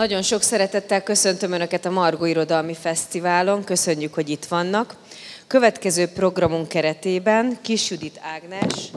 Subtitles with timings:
[0.00, 3.64] Nagyon sok szeretettel köszöntöm Önöket a Margó Irodalmi Fesztiválon.
[3.64, 4.96] Köszönjük, hogy itt vannak.
[5.46, 8.90] Következő programunk keretében Kis Judit Ágnes,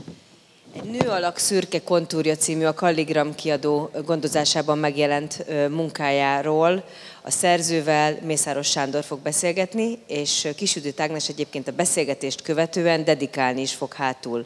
[0.76, 6.84] egy Nő alak szürke kontúrja című a Kalligram kiadó gondozásában megjelent munkájáról
[7.22, 13.62] a szerzővel Mészáros Sándor fog beszélgetni, és Kis Judit Ágnes egyébként a beszélgetést követően dedikálni
[13.62, 14.46] is fog hátul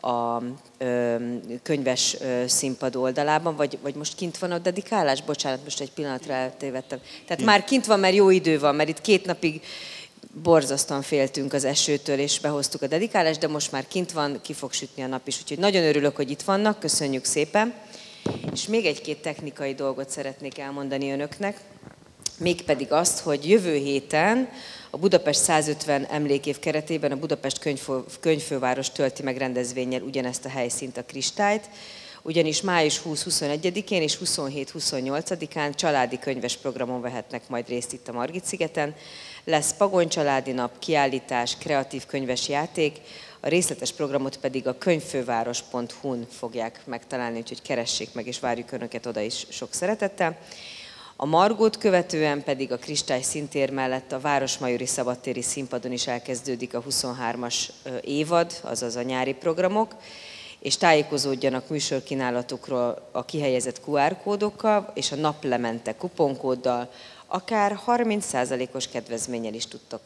[0.00, 0.42] a
[0.78, 1.16] ö,
[1.62, 5.22] könyves ö, színpad oldalában, vagy, vagy most kint van a dedikálás?
[5.22, 6.98] Bocsánat, most egy pillanatra eltévedtem.
[7.26, 9.62] Tehát már kint van, mert jó idő van, mert itt két napig
[10.42, 14.72] borzasztóan féltünk az esőtől, és behoztuk a dedikálást, de most már kint van, ki fog
[14.72, 15.40] sütni a nap is.
[15.40, 17.74] Úgyhogy nagyon örülök, hogy itt vannak, köszönjük szépen.
[18.52, 21.60] És még egy-két technikai dolgot szeretnék elmondani önöknek,
[22.38, 24.48] mégpedig azt, hogy jövő héten
[24.90, 30.96] a Budapest 150 emlékév keretében a Budapest könyvfő, könyvfőváros tölti meg rendezvényel ugyanezt a helyszínt,
[30.96, 31.70] a Kristályt,
[32.22, 38.94] ugyanis május 20-21-én és 27-28-án családi könyves programon vehetnek majd részt itt a Margit-szigeten.
[39.44, 43.00] Lesz Pagony családi nap, kiállítás, kreatív könyves játék,
[43.40, 49.20] a részletes programot pedig a könyvfőváros.hu-n fogják megtalálni, úgyhogy keressék meg, és várjuk Önöket oda
[49.20, 50.38] is sok szeretettel.
[51.18, 56.82] A Margót követően pedig a Kristály szintér mellett a Városmajori Szabadtéri Színpadon is elkezdődik a
[56.82, 57.54] 23-as
[58.00, 59.94] évad, azaz a nyári programok,
[60.58, 66.90] és tájékozódjanak műsorkínálatukról a kihelyezett QR kódokkal és a naplemente kuponkóddal,
[67.26, 70.00] akár 30%-os kedvezménnyel is tudtok,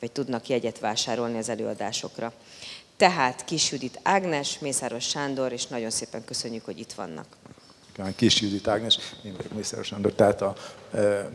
[0.00, 2.32] vagy tudnak jegyet vásárolni az előadásokra.
[2.96, 7.26] Tehát Kis Judit Ágnes, Mészáros Sándor, és nagyon szépen köszönjük, hogy itt vannak.
[8.16, 10.12] Kis Judit Ágnes, én vagyok Mészáros Sándor.
[10.12, 10.54] Tehát a,
[10.92, 11.30] e,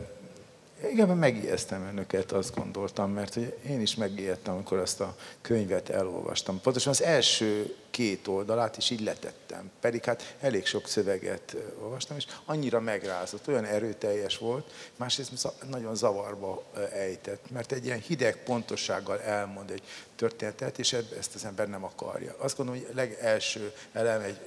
[0.90, 6.60] igen, megijesztem önöket, azt gondoltam, mert hogy én is megijedtem, amikor ezt a könyvet elolvastam.
[6.60, 9.70] Pontosan az első két oldalát is így letettem.
[9.80, 16.62] Pedig hát elég sok szöveget olvastam, és annyira megrázott, olyan erőteljes volt, másrészt nagyon zavarba
[16.92, 19.82] ejtett, mert egy ilyen hideg pontossággal elmond egy
[20.16, 22.34] történetet, és ezt az ember nem akarja.
[22.38, 24.38] Azt gondolom, hogy legelső elem egy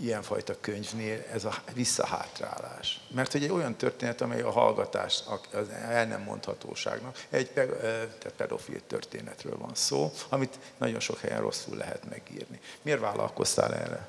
[0.00, 3.00] ilyenfajta könyvnél ez a visszahátrálás.
[3.08, 5.22] Mert hogy egy olyan történet, amely a hallgatás,
[5.52, 11.76] az el nem mondhatóságnak, egy tehát pedofil történetről van szó, amit nagyon sok helyen rosszul
[11.76, 12.60] lehet megírni.
[12.82, 14.08] Miért vállalkoztál erre?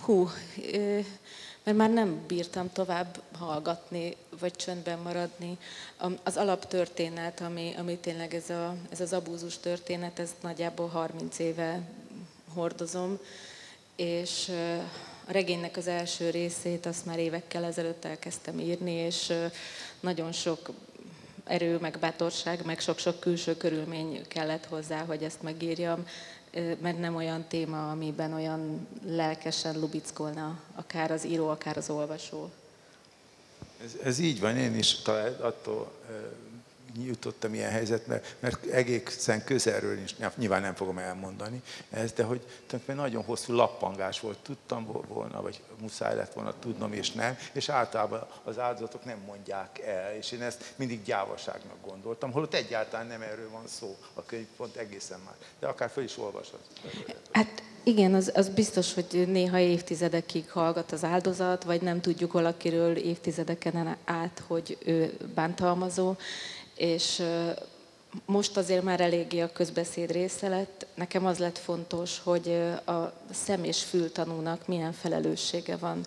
[0.00, 0.30] Hú,
[1.64, 5.58] mert már nem bírtam tovább hallgatni, vagy csöndben maradni.
[6.22, 11.80] Az alaptörténet, ami, ami tényleg ez, a, ez az abúzus történet, ez nagyjából 30 éve
[12.54, 13.18] hordozom,
[13.96, 14.48] és
[15.26, 19.32] a regénynek az első részét azt már évekkel ezelőtt elkezdtem írni, és
[20.00, 20.70] nagyon sok
[21.44, 26.06] erő, meg bátorság, meg sok-sok külső körülmény kellett hozzá, hogy ezt megírjam,
[26.80, 32.50] mert nem olyan téma, amiben olyan lelkesen lubickolna akár az író, akár az olvasó.
[33.84, 35.92] Ez, ez így van, én is talán attól
[37.02, 42.96] jutottam ilyen helyzetbe, mert egészen közelről is, nyilván nem fogom elmondani ezt, de hogy tulajdonképpen
[42.96, 48.26] nagyon hosszú lappangás volt, tudtam volna, vagy muszáj lett volna tudnom, és nem, és általában
[48.44, 53.50] az áldozatok nem mondják el, és én ezt mindig gyávaságnak gondoltam, holott egyáltalán nem erről
[53.50, 56.58] van szó, a könyv pont egészen már, de akár fel is olvasod.
[57.32, 62.96] Hát igen, az, az biztos, hogy néha évtizedekig hallgat az áldozat, vagy nem tudjuk valakiről
[62.96, 66.16] évtizedeken át, hogy ő bántalmazó,
[66.76, 67.22] és
[68.26, 70.86] most azért már eléggé a közbeszéd része lett.
[70.94, 72.48] Nekem az lett fontos, hogy
[72.86, 76.06] a szem és fültanúnak milyen felelőssége van,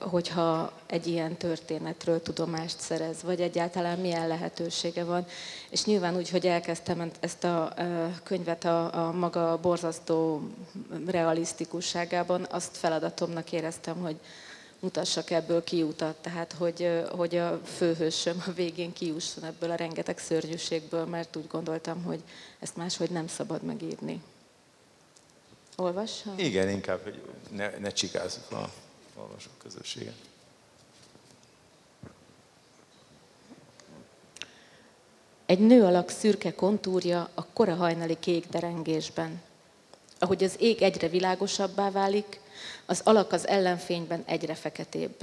[0.00, 5.26] hogyha egy ilyen történetről tudomást szerez, vagy egyáltalán milyen lehetősége van.
[5.70, 7.74] És nyilván úgy, hogy elkezdtem ezt a
[8.22, 10.42] könyvet a, maga borzasztó
[11.06, 14.16] realisztikusságában, azt feladatomnak éreztem, hogy
[14.80, 21.04] mutassak ebből kiutat, tehát hogy, hogy a főhősöm a végén kiusson ebből a rengeteg szörnyűségből,
[21.04, 22.22] mert úgy gondoltam, hogy
[22.58, 24.22] ezt máshogy nem szabad megírni.
[25.76, 26.34] Olvassa?
[26.36, 28.70] Igen, inkább, hogy ne, ne csikázzuk a
[29.16, 30.14] olvasók közösséget.
[35.46, 39.42] Egy nő alak szürke kontúrja a kora hajnali kék derengésben.
[40.18, 42.40] Ahogy az ég egyre világosabbá válik,
[42.86, 45.14] az alak az ellenfényben egyre feketébb.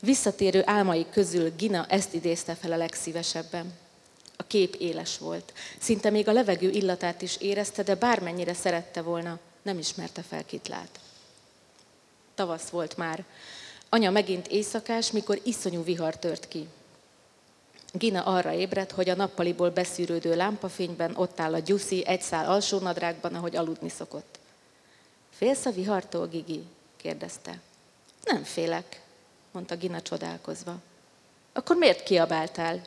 [0.00, 3.72] Visszatérő álmai közül Gina ezt idézte fel a legszívesebben.
[4.36, 5.52] A kép éles volt.
[5.78, 10.68] Szinte még a levegő illatát is érezte, de bármennyire szerette volna, nem ismerte fel, kit
[10.68, 11.00] lát.
[12.34, 13.24] Tavasz volt már.
[13.88, 16.66] Anya megint éjszakás, mikor iszonyú vihar tört ki.
[17.98, 23.34] Gina arra ébredt, hogy a nappaliból beszűrődő lámpafényben ott áll a Gyuszi egy szál alsónadrágban,
[23.34, 24.38] ahogy aludni szokott.
[25.30, 26.64] Félsz a vihartól, Gigi?
[26.96, 27.60] kérdezte.
[28.24, 29.02] Nem félek,
[29.50, 30.76] mondta Gina csodálkozva.
[31.52, 32.80] Akkor miért kiabáltál?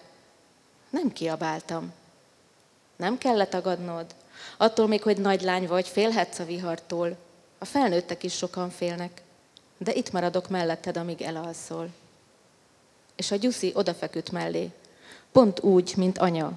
[0.89, 1.93] Nem kiabáltam.
[2.95, 4.05] Nem kellett tagadnod.
[4.57, 7.17] Attól még, hogy nagy lány vagy, félhetsz a vihartól.
[7.57, 9.21] A felnőttek is sokan félnek.
[9.77, 11.89] De itt maradok melletted, amíg elalszol.
[13.15, 14.71] És a Gyuszi odafeküdt mellé.
[15.31, 16.51] Pont úgy, mint anya,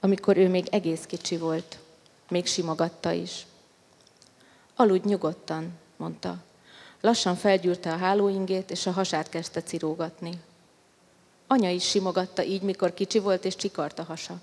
[0.00, 1.78] amikor ő még egész kicsi volt.
[2.28, 3.46] Még simogatta is.
[4.76, 6.36] Aludj nyugodtan, mondta.
[7.00, 10.40] Lassan felgyűrte a hálóingét, és a hasát kezdte cirógatni.
[11.46, 14.40] Anya is simogatta így, mikor kicsi volt, és csikart a hasa.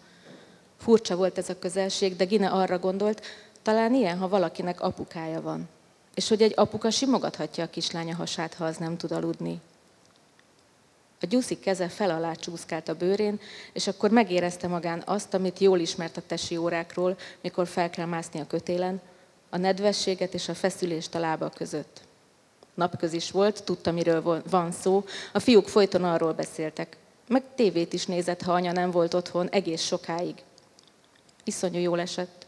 [0.77, 3.22] Furcsa volt ez a közelség, de Gine arra gondolt,
[3.62, 5.69] talán ilyen, ha valakinek apukája van.
[6.13, 9.62] És hogy egy apuka simogathatja a kislánya hasát, ha az nem tud aludni.
[11.25, 13.39] A gyuszi keze fel alá csúszkált a bőrén,
[13.74, 18.39] és akkor megérezte magán azt, amit jól ismert a tesi órákról, mikor fel kell mászni
[18.39, 19.01] a kötélen,
[19.50, 22.01] a nedvességet és a feszülést a lába között.
[22.74, 26.98] Napközis volt, tudta, miről van szó, a fiúk folyton arról beszéltek.
[27.27, 30.36] Meg tévét is nézett, ha anya nem volt otthon, egész sokáig.
[31.44, 32.45] Iszonyú jól esett.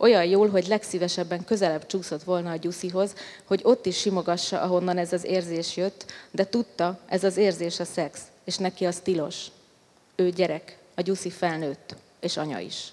[0.00, 3.14] Olyan jól, hogy legszívesebben közelebb csúszott volna a Gyuszihoz,
[3.44, 7.84] hogy ott is simogassa, ahonnan ez az érzés jött, de tudta, ez az érzés a
[7.84, 9.46] szex, és neki az tilos.
[10.16, 12.92] Ő gyerek, a Gyuszi felnőtt, és anya is.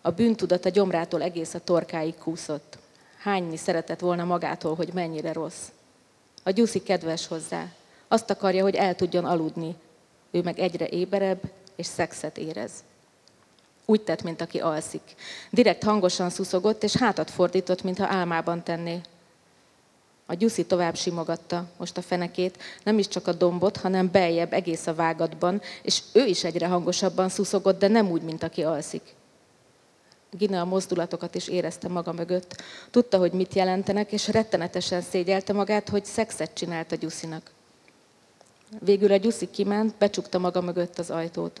[0.00, 2.78] A bűntudat a gyomrától egész a torkáig kúszott.
[3.18, 5.68] Hányni szeretett volna magától, hogy mennyire rossz.
[6.42, 7.66] A Gyuszi kedves hozzá.
[8.08, 9.74] Azt akarja, hogy el tudjon aludni.
[10.30, 11.40] Ő meg egyre éberebb,
[11.76, 12.72] és szexet érez.
[13.84, 15.02] Úgy tett, mint aki alszik.
[15.50, 19.00] Direkt hangosan szuszogott, és hátat fordított, mintha álmában tenné.
[20.26, 24.86] A Gyuszi tovább simogatta most a fenekét, nem is csak a dombot, hanem beljebb egész
[24.86, 29.02] a vágatban, és ő is egyre hangosabban szuszogott, de nem úgy, mint aki alszik.
[30.30, 32.62] Gina a mozdulatokat is érezte maga mögött.
[32.90, 37.50] Tudta, hogy mit jelentenek, és rettenetesen szégyelte magát, hogy szexet csinált a Gyuszinak.
[38.80, 41.60] Végül a Gyuszi kiment, becsukta maga mögött az ajtót.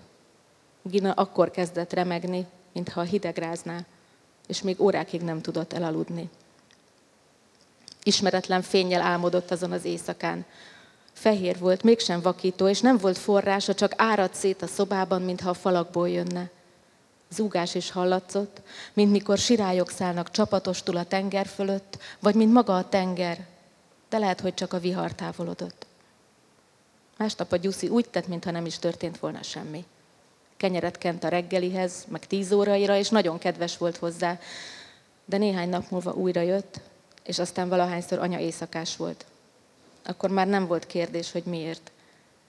[0.90, 3.84] Gina akkor kezdett remegni, mintha a hideg rázná,
[4.46, 6.30] és még órákig nem tudott elaludni.
[8.02, 10.44] Ismeretlen fényjel álmodott azon az éjszakán.
[11.12, 15.54] Fehér volt, mégsem vakító, és nem volt forrása, csak árad szét a szobában, mintha a
[15.54, 16.50] falakból jönne.
[17.30, 18.60] Zúgás is hallatszott,
[18.92, 23.46] mint mikor sirályok szállnak csapatostul a tenger fölött, vagy mint maga a tenger,
[24.08, 25.86] de lehet, hogy csak a vihar távolodott.
[27.16, 29.84] Másnap a Gyuszi úgy tett, mintha nem is történt volna semmi
[30.64, 34.38] kenyeret kent a reggelihez, meg tíz óraira, és nagyon kedves volt hozzá.
[35.24, 36.80] De néhány nap múlva újra jött,
[37.24, 39.24] és aztán valahányszor anya éjszakás volt.
[40.04, 41.90] Akkor már nem volt kérdés, hogy miért.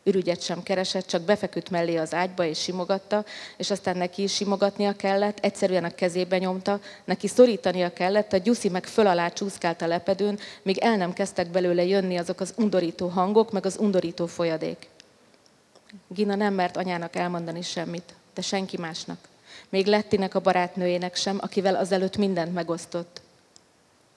[0.04, 3.26] Ürügyet sem keresett, csak befeküdt mellé az ágyba és simogatta,
[3.58, 8.70] és aztán neki is simogatnia kellett, egyszerűen a kezébe nyomta, neki szorítania kellett, a Gyuszi
[8.70, 13.08] meg föl alá csúszkált a lepedőn, míg el nem kezdtek belőle jönni azok az undorító
[13.08, 14.94] hangok, meg az undorító folyadék.
[16.08, 19.18] Gina nem mert anyának elmondani semmit, de senki másnak.
[19.70, 23.22] Még Lettinek a barátnőjének sem, akivel azelőtt mindent megosztott.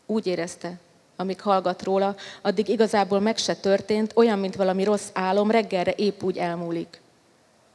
[0.06, 0.78] Úgy érezte,
[1.16, 6.22] amíg hallgat róla, addig igazából meg se történt, olyan, mint valami rossz álom, reggelre épp
[6.22, 7.00] úgy elmúlik.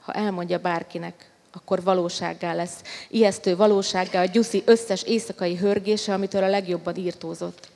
[0.01, 2.81] Ha elmondja bárkinek, akkor valósággá lesz.
[3.10, 7.72] Ijesztő valósággá a Gyuszi összes éjszakai hörgése, amitől a legjobban írtózott.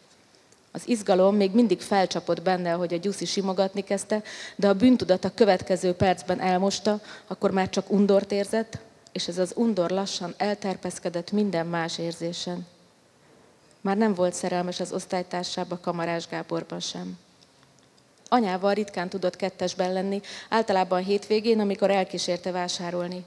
[0.78, 4.22] Az izgalom még mindig felcsapott benne, hogy a Gyuszi simogatni kezdte,
[4.56, 8.80] de a bűntudat a következő percben elmosta, akkor már csak undort érzett,
[9.12, 12.68] és ez az undor lassan elterpeszkedett minden más érzésen.
[13.82, 17.18] Már nem volt szerelmes az osztálytársába, Kamarás Gáborban sem.
[18.28, 23.24] Anyával ritkán tudott kettesben lenni, általában hétvégén, amikor elkísérte vásárolni.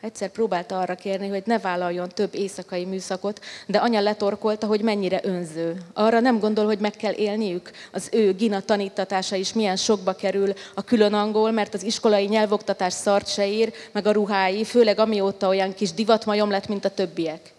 [0.00, 5.20] Egyszer próbálta arra kérni, hogy ne vállaljon több éjszakai műszakot, de anya letorkolta, hogy mennyire
[5.22, 5.76] önző.
[5.92, 7.70] Arra nem gondol, hogy meg kell élniük.
[7.92, 12.92] Az ő Gina tanítatása is milyen sokba kerül, a külön angol, mert az iskolai nyelvoktatás
[12.92, 17.52] szart se ír, meg a ruhái, főleg amióta olyan kis divatmajom lett, mint a többiek.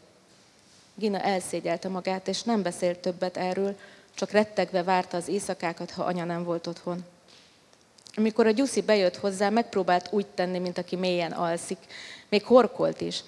[0.95, 3.75] Gina elszégyelte magát, és nem beszélt többet erről,
[4.15, 7.05] csak rettegve várta az éjszakákat, ha anya nem volt otthon.
[8.15, 11.77] Amikor a Gyuszi bejött hozzá, megpróbált úgy tenni, mint aki mélyen alszik,
[12.32, 13.24] még horkolt is.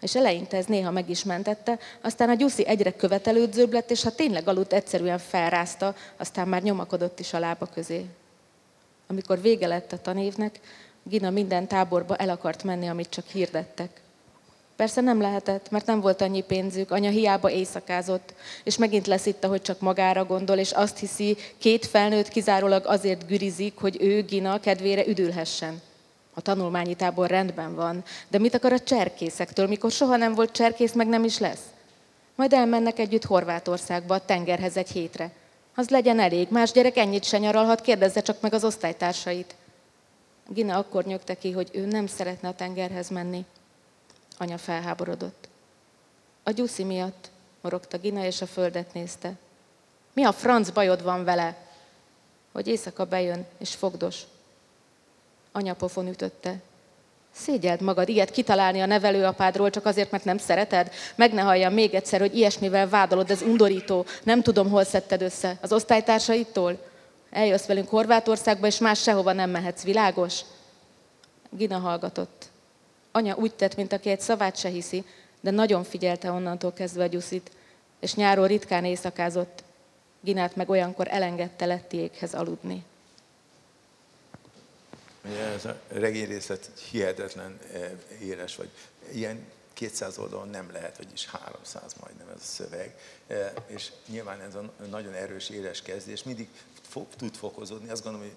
[0.00, 4.14] És eleinte ez néha meg is mentette, aztán a Gyuszi egyre követelődzőbb lett, és ha
[4.14, 8.04] tényleg aludt, egyszerűen felrázta, aztán már nyomakodott is a lába közé.
[9.06, 10.60] Amikor vége lett a tanévnek,
[11.02, 14.00] Gina minden táborba el akart menni, amit csak hirdettek.
[14.76, 18.34] Persze nem lehetett, mert nem volt annyi pénzük, anya hiába éjszakázott,
[18.64, 23.76] és megint leszitta, hogy csak magára gondol, és azt hiszi, két felnőtt kizárólag azért gürizik,
[23.76, 25.82] hogy ő, Gina, kedvére üdülhessen.
[26.34, 30.92] A tanulmányi tábor rendben van, de mit akar a cserkészektől, mikor soha nem volt cserkész,
[30.92, 31.62] meg nem is lesz?
[32.34, 35.30] Majd elmennek együtt Horvátországba, a tengerhez egy hétre.
[35.74, 36.48] Az legyen elég.
[36.50, 39.54] Más gyerek ennyit se nyaralhat, kérdezze csak meg az osztálytársait.
[40.48, 43.44] Gina akkor nyögte ki, hogy ő nem szeretne a tengerhez menni.
[44.38, 45.48] Anya felháborodott.
[46.42, 49.32] A gyuszi miatt, morogta Gina, és a földet nézte.
[50.12, 51.56] Mi a franc bajod van vele?
[52.52, 54.22] Hogy éjszaka bejön, és fogdos.
[55.56, 56.56] Anya pofon ütötte.
[57.32, 60.92] Szégyeld magad ilyet kitalálni a nevelőapádról csak azért, mert nem szereted?
[61.14, 64.04] Meg ne halljam még egyszer, hogy ilyesmivel vádolod, ez undorító.
[64.22, 65.58] Nem tudom, hol szedted össze.
[65.60, 66.78] Az osztálytársaitól?
[67.30, 70.40] Eljössz velünk Horvátországba, és más sehova nem mehetsz, világos?
[71.50, 72.44] Gina hallgatott.
[73.12, 75.04] Anya úgy tett, mint aki egy szavát se hiszi,
[75.40, 77.50] de nagyon figyelte onnantól kezdve a gyuszit,
[78.00, 79.64] és nyáron ritkán éjszakázott.
[80.20, 82.84] Ginát meg olyankor elengedte Lettiékhez aludni.
[85.24, 87.90] Ez a regényrészlet hihetetlen eh,
[88.20, 88.70] éles, vagy
[89.12, 94.54] ilyen 200 oldalon nem lehet, vagyis 300 majdnem ez a szöveg, eh, és nyilván ez
[94.54, 96.48] a nagyon erős, éles kezdés mindig
[97.16, 97.90] tud fokozódni.
[97.90, 98.36] Azt gondolom, hogy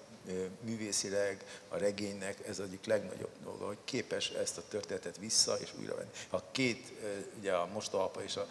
[0.61, 5.95] művészileg a regénynek ez egyik legnagyobb dolga, hogy képes ezt a történetet vissza és újra
[5.95, 6.09] venni.
[6.29, 6.93] A két,
[7.39, 8.47] ugye a mostohapa és a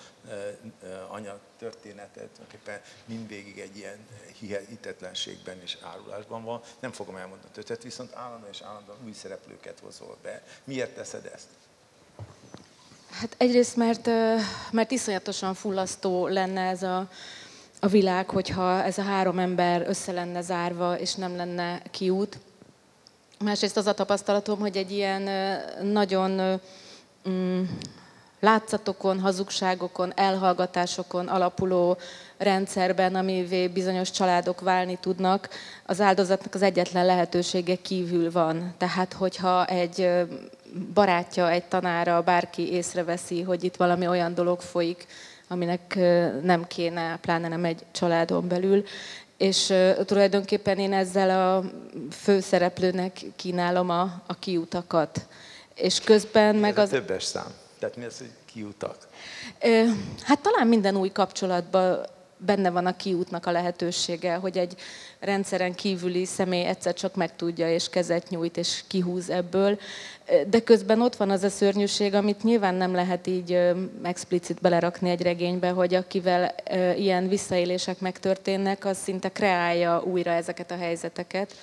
[1.09, 4.06] anya történetet tulajdonképpen mindvégig egy ilyen
[4.38, 6.62] hihetetlenségben és árulásban van.
[6.80, 10.42] Nem fogom elmondani a történetet, viszont állandóan és állandóan új szereplőket hozol be.
[10.64, 11.47] Miért teszed ezt?
[13.11, 14.06] Hát egyrészt, mert,
[14.71, 17.11] mert iszonyatosan fullasztó lenne ez a,
[17.87, 22.38] a világ, hogyha ez a három ember össze lenne zárva, és nem lenne kiút.
[23.45, 25.28] Másrészt az a tapasztalatom, hogy egy ilyen
[25.83, 26.61] nagyon
[27.28, 27.62] mm,
[28.40, 31.97] látszatokon, hazugságokon, elhallgatásokon alapuló
[32.38, 35.49] rendszerben, amivé bizonyos családok válni tudnak,
[35.85, 38.75] az áldozatnak az egyetlen lehetősége kívül van.
[38.78, 40.11] Tehát, hogyha egy
[40.95, 45.07] barátja, egy tanára, bárki észreveszi, hogy itt valami olyan dolog folyik,
[45.49, 45.95] aminek
[46.43, 48.85] nem kéne, pláne nem egy családon belül.
[49.37, 49.73] És
[50.05, 51.65] tulajdonképpen én ezzel a
[52.11, 55.26] főszereplőnek kínálom a, a kiutakat.
[55.75, 56.88] És közben meg az...
[56.88, 57.55] Többes szám.
[57.79, 58.97] Tehát mi az, hogy kiutak?
[60.23, 64.75] Hát talán minden új kapcsolatban benne van a kiútnak a lehetősége, hogy egy
[65.21, 69.78] rendszeren kívüli személy egyszer csak megtudja, és kezet nyújt, és kihúz ebből.
[70.47, 73.59] De közben ott van az a szörnyűség, amit nyilván nem lehet így
[74.02, 76.55] explicit belerakni egy regénybe, hogy akivel
[76.97, 81.55] ilyen visszaélések megtörténnek, az szinte kreálja újra ezeket a helyzeteket,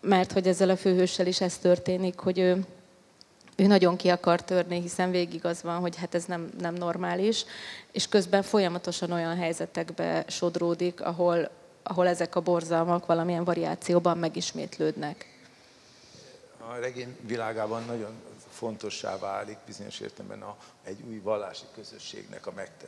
[0.00, 2.64] mert hogy ezzel a főhőssel is ez történik, hogy ő
[3.60, 7.44] ő nagyon ki akar törni, hiszen végig az van, hogy hát ez nem, nem normális,
[7.92, 11.50] és közben folyamatosan olyan helyzetekbe sodródik, ahol,
[11.82, 15.26] ahol ezek a borzalmak valamilyen variációban megismétlődnek.
[16.58, 18.12] A regény világában nagyon
[18.50, 22.86] fontossá válik bizonyos értelemben egy új vallási közösségnek a megte,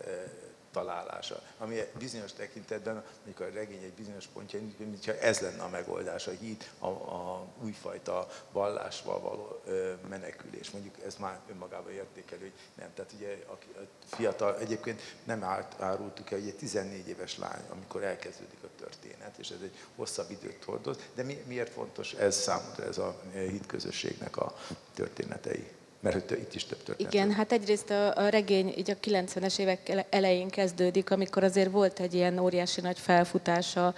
[0.73, 6.27] találása, ami bizonyos tekintetben, amikor a regény egy bizonyos pontja, mintha ez lenne a megoldás,
[6.27, 10.71] a híd, a, a újfajta vallásval való ö, menekülés.
[10.71, 12.89] Mondjuk ez már önmagában értékelő, hogy nem.
[12.95, 17.63] Tehát ugye a, a fiatal, egyébként nem árt, árultuk el, hogy egy 14 éves lány,
[17.69, 22.37] amikor elkezdődik a történet, és ez egy hosszabb időt hordoz, de mi, miért fontos ez
[22.37, 24.55] számomra, ez a hitközösségnek a
[24.95, 25.79] történetei?
[26.01, 27.13] Mert hogy itt is több történet.
[27.13, 32.01] Igen, hát egyrészt a, a regény így a 90-es évek elején kezdődik, amikor azért volt
[32.01, 33.95] egy ilyen óriási nagy felfutása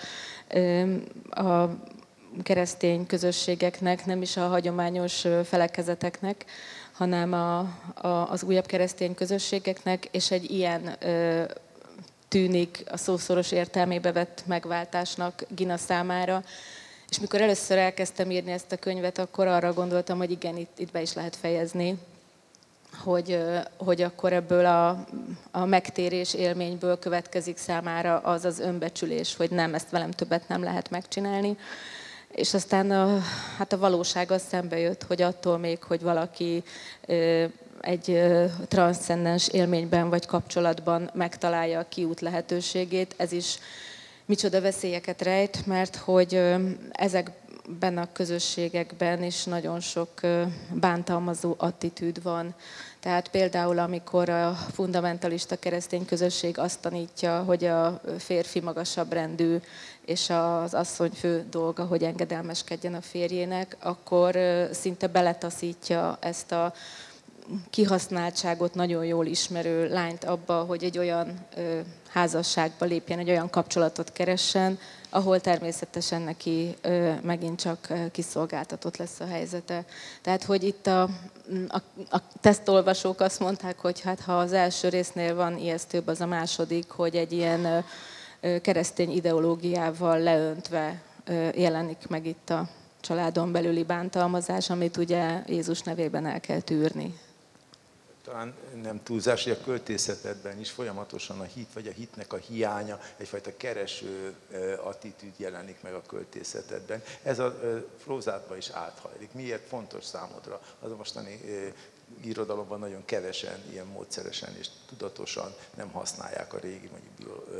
[1.30, 1.68] a
[2.42, 6.44] keresztény közösségeknek, nem is a hagyományos felekezeteknek,
[6.92, 7.58] hanem a,
[7.94, 11.42] a, az újabb keresztény közösségeknek, és egy ilyen ö,
[12.28, 16.44] tűnik a szószoros értelmébe vett megváltásnak Gina számára,
[17.12, 20.90] és mikor először elkezdtem írni ezt a könyvet, akkor arra gondoltam, hogy igen, itt, itt
[20.90, 21.98] be is lehet fejezni,
[22.98, 23.42] hogy,
[23.76, 25.04] hogy akkor ebből a,
[25.50, 30.90] a megtérés élményből következik számára az az önbecsülés, hogy nem, ezt velem többet nem lehet
[30.90, 31.56] megcsinálni.
[32.28, 33.18] És aztán a,
[33.58, 36.62] hát a valóság az szembe jött, hogy attól még, hogy valaki
[37.80, 38.22] egy
[38.68, 43.58] transzcendens élményben vagy kapcsolatban megtalálja a kiút lehetőségét, ez is
[44.32, 46.42] micsoda veszélyeket rejt, mert hogy
[46.92, 50.08] ezekben a közösségekben is nagyon sok
[50.72, 52.54] bántalmazó attitűd van.
[53.00, 59.56] Tehát például, amikor a fundamentalista keresztény közösség azt tanítja, hogy a férfi magasabb rendű,
[60.04, 64.38] és az asszony fő dolga, hogy engedelmeskedjen a férjének, akkor
[64.70, 66.72] szinte beletaszítja ezt a
[67.70, 74.12] kihasználtságot nagyon jól ismerő lányt abba, hogy egy olyan ö, házasságba lépjen, egy olyan kapcsolatot
[74.12, 74.78] keressen,
[75.10, 79.84] ahol természetesen neki ö, megint csak kiszolgáltatott lesz a helyzete.
[80.22, 81.02] Tehát, hogy itt a,
[81.68, 86.26] a, a tesztolvasók azt mondták, hogy hát ha az első résznél van ijesztőbb, az a
[86.26, 87.84] második, hogy egy ilyen
[88.40, 91.02] ö, keresztény ideológiával leöntve
[91.54, 92.68] jelenik meg itt a
[93.00, 97.14] családon belüli bántalmazás, amit ugye Jézus nevében el kell tűrni
[98.22, 103.00] talán nem túlzás, hogy a költészetedben is folyamatosan a hit vagy a hitnek a hiánya,
[103.16, 104.34] egyfajta kereső
[104.82, 107.02] attitűd jelenik meg a költészetedben.
[107.22, 107.60] Ez a
[108.04, 109.32] prózátban is áthajlik.
[109.32, 110.60] Miért fontos számodra?
[110.80, 111.40] Az a mostani
[112.20, 117.50] irodalomban nagyon kevesen, ilyen módszeresen és tudatosan nem használják a régi mondjuk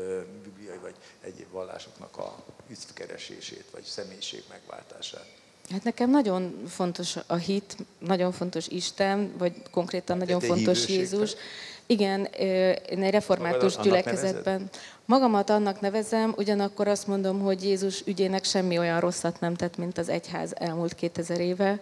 [0.43, 5.42] bibliai vagy egyéb vallásoknak a üszkeresését vagy személyiség megváltását.
[5.73, 11.35] Hát nekem nagyon fontos a hit, nagyon fontos Isten, vagy konkrétan nagyon Te fontos Jézus.
[11.87, 12.25] Igen,
[12.91, 14.69] én egy református gyülekezetben.
[15.05, 19.99] Magamat annak nevezem, ugyanakkor azt mondom, hogy Jézus ügyének semmi olyan rosszat nem tett, mint
[19.99, 21.81] az egyház elmúlt 2000 éve.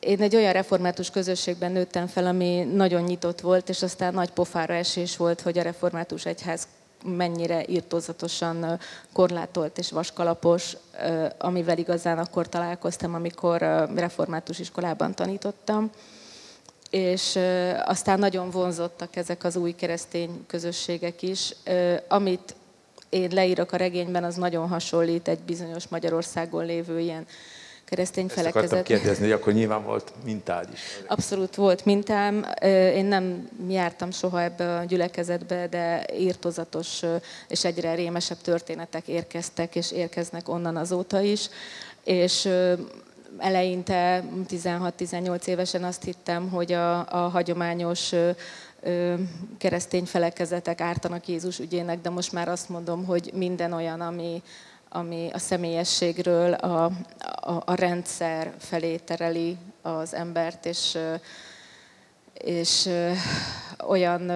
[0.00, 4.74] Én egy olyan református közösségben nőttem fel, ami nagyon nyitott volt, és aztán nagy pofára
[4.74, 6.66] esés volt, hogy a református egyház
[7.04, 8.78] mennyire írtózatosan
[9.12, 10.76] korlátolt és vaskalapos,
[11.38, 13.60] amivel igazán akkor találkoztam, amikor
[13.94, 15.90] református iskolában tanítottam.
[16.90, 17.38] És
[17.84, 21.54] aztán nagyon vonzottak ezek az új keresztény közösségek is.
[22.08, 22.54] Amit
[23.08, 27.26] én leírok a regényben, az nagyon hasonlít egy bizonyos Magyarországon lévő ilyen
[27.94, 28.72] keresztény Ezt felekezet.
[28.72, 30.80] Ezt kérdezni, hogy akkor nyilván volt mintád is.
[31.06, 32.46] Abszolút volt mintám.
[32.94, 37.02] Én nem jártam soha ebbe a gyülekezetbe, de írtozatos
[37.48, 41.48] és egyre rémesebb történetek érkeztek, és érkeznek onnan azóta is.
[42.04, 42.48] És
[43.38, 48.12] eleinte, 16-18 évesen azt hittem, hogy a, a hagyományos
[49.58, 54.42] keresztény felekezetek ártanak Jézus ügyének, de most már azt mondom, hogy minden olyan, ami,
[54.94, 56.84] ami a személyességről a,
[57.40, 60.98] a, a rendszer felé tereli az embert, és,
[62.34, 62.88] és
[63.86, 64.30] olyan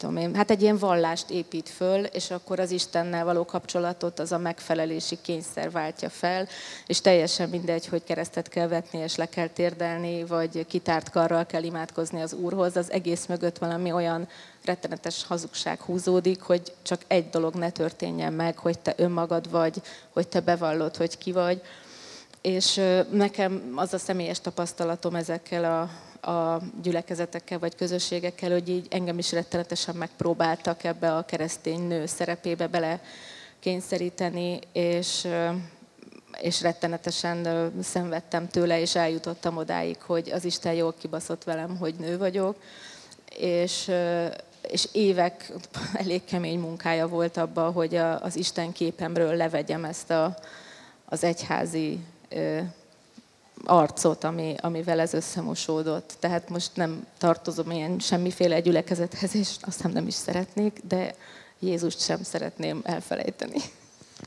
[0.00, 4.32] tudom én, hát egy ilyen vallást épít föl, és akkor az Istennel való kapcsolatot az
[4.32, 6.48] a megfelelési kényszer váltja fel,
[6.86, 11.62] és teljesen mindegy, hogy keresztet kell vetni, és le kell térdelni, vagy kitárt karral kell
[11.62, 14.28] imádkozni az Úrhoz, az egész mögött valami olyan
[14.64, 20.28] rettenetes hazugság húzódik, hogy csak egy dolog ne történjen meg, hogy te önmagad vagy, hogy
[20.28, 21.62] te bevallod, hogy ki vagy.
[22.40, 25.90] És nekem az a személyes tapasztalatom ezekkel a
[26.22, 32.66] a gyülekezetekkel vagy közösségekkel, hogy így engem is rettenetesen megpróbáltak ebbe a keresztény nő szerepébe
[32.66, 33.00] bele
[33.60, 35.28] kényszeríteni, és,
[36.40, 42.18] és rettenetesen szenvedtem tőle, és eljutottam odáig, hogy az Isten jól kibaszott velem, hogy nő
[42.18, 42.56] vagyok,
[43.38, 43.90] és,
[44.68, 45.52] és évek
[45.92, 50.36] elég kemény munkája volt abban, hogy a, az Isten képemről levegyem ezt a,
[51.04, 52.00] az egyházi
[53.64, 56.16] arcot, ami, amivel ez összemosódott.
[56.18, 61.14] Tehát most nem tartozom ilyen semmiféle gyülekezethez, és aztán nem is szeretnék, de
[61.58, 63.58] Jézust sem szeretném elfelejteni.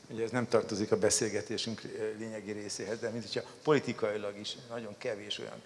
[0.09, 1.81] Ugye ez nem tartozik a beszélgetésünk
[2.17, 5.61] lényegi részéhez, de mint hogyha politikailag is nagyon kevés olyan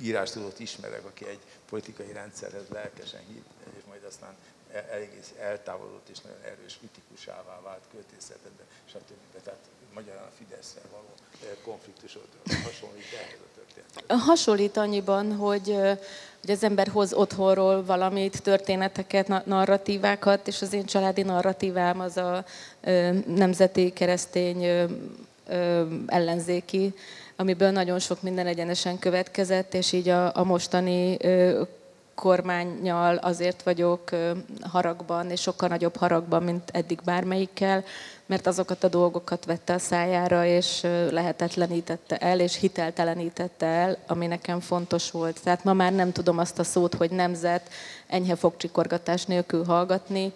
[0.00, 3.42] írástudót ismerek, aki egy politikai rendszerhez lelkesen hív,
[3.78, 4.36] és majd aztán
[4.90, 9.42] egész eltávolodott és nagyon erős kritikusává vált költészetedben, stb.
[9.42, 9.58] Tehát
[9.94, 11.04] magyarán a Fideszre való
[11.64, 14.26] konfliktusod hasonlít ehhez a történethez?
[14.26, 15.76] Hasonlít annyiban, hogy,
[16.40, 22.44] hogy az ember hoz otthonról valamit, történeteket, narratívákat, és az én családi narratívám az a
[23.26, 24.88] nemzeti keresztény
[26.06, 26.94] ellenzéki,
[27.36, 31.16] amiből nagyon sok minden egyenesen következett, és így a, a mostani
[32.20, 34.10] kormányjal azért vagyok
[34.62, 37.84] haragban, és sokkal nagyobb haragban, mint eddig bármelyikkel,
[38.26, 40.80] mert azokat a dolgokat vette a szájára, és
[41.10, 45.42] lehetetlenítette el, és hiteltelenítette el, ami nekem fontos volt.
[45.42, 47.68] Tehát ma már nem tudom azt a szót, hogy nemzet,
[48.06, 50.32] enyhe fogcsikorgatás nélkül hallgatni.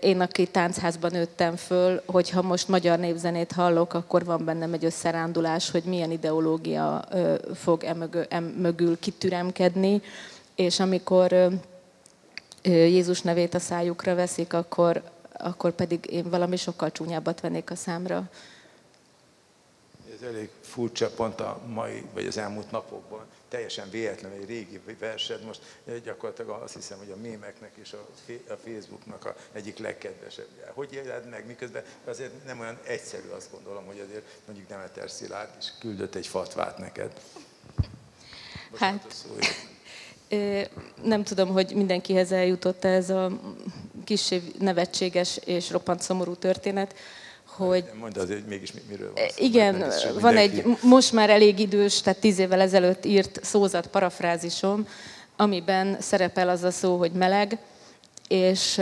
[0.00, 5.70] Én, aki táncházban nőttem föl, hogyha most magyar népzenét hallok, akkor van bennem egy összerándulás,
[5.70, 7.04] hogy milyen ideológia
[7.54, 7.84] fog
[8.28, 10.02] e mögül kitüremkedni,
[10.60, 11.50] és amikor
[12.62, 18.30] Jézus nevét a szájukra veszik, akkor, akkor pedig én valami sokkal csúnyábbat vennék a számra.
[20.14, 23.24] Ez elég furcsa pont a mai, vagy az elmúlt napokban.
[23.48, 25.60] Teljesen véletlen egy régi versed, most
[26.04, 27.92] gyakorlatilag azt hiszem, hogy a mémeknek és
[28.48, 30.46] a Facebooknak a egyik legkedvesebb.
[30.74, 35.50] Hogy éled meg, miközben azért nem olyan egyszerű azt gondolom, hogy azért mondjuk Demeter Szilárd
[35.58, 37.20] is küldött egy fatvát neked.
[38.70, 39.14] Most hát,
[41.02, 43.30] nem tudom, hogy mindenkihez eljutott ez a
[44.04, 46.94] kis nevetséges és roppant szomorú történet,
[47.44, 47.84] hogy...
[48.00, 49.44] Mondd azért, hogy mégis miről van szó.
[49.44, 49.84] Igen,
[50.20, 54.86] van egy most már elég idős, tehát tíz évvel ezelőtt írt szózat parafrázisom,
[55.36, 57.58] amiben szerepel az a szó, hogy meleg,
[58.28, 58.80] és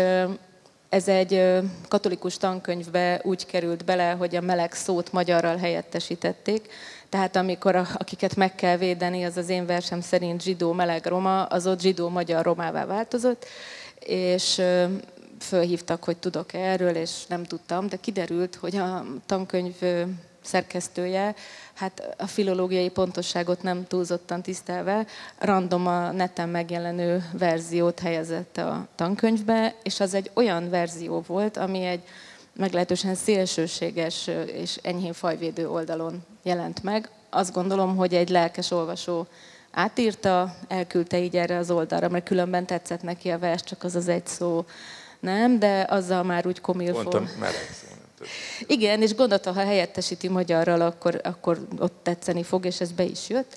[0.89, 6.73] ez egy katolikus tankönyvbe úgy került bele, hogy a meleg szót magyarral helyettesítették.
[7.09, 11.45] Tehát amikor a, akiket meg kell védeni, az az én versem szerint zsidó, meleg, roma,
[11.45, 13.47] az ott zsidó, magyar, romává változott,
[13.99, 14.63] és
[15.41, 19.75] fölhívtak, hogy tudok -e erről, és nem tudtam, de kiderült, hogy a tankönyv
[20.43, 21.35] szerkesztője,
[21.75, 25.07] hát a filológiai pontosságot nem túlzottan tisztelve,
[25.39, 31.85] random a neten megjelenő verziót helyezett a tankönyvbe, és az egy olyan verzió volt, ami
[31.85, 32.03] egy
[32.59, 37.11] meglehetősen szélsőséges és enyhén fajvédő oldalon jelent meg.
[37.31, 39.27] Azt gondolom, hogy egy lelkes olvasó
[39.71, 44.09] átírta, elküldte így erre az oldalra, mert különben tetszett neki a vers, csak az az
[44.09, 44.65] egy szó
[45.21, 46.95] nem, de azzal már úgy komilfó.
[46.95, 48.25] Mondtam, meleg szó.
[48.67, 53.29] Igen, és gondolta, ha helyettesíti magyarral, akkor, akkor ott tetszeni fog, és ez be is
[53.29, 53.57] jött.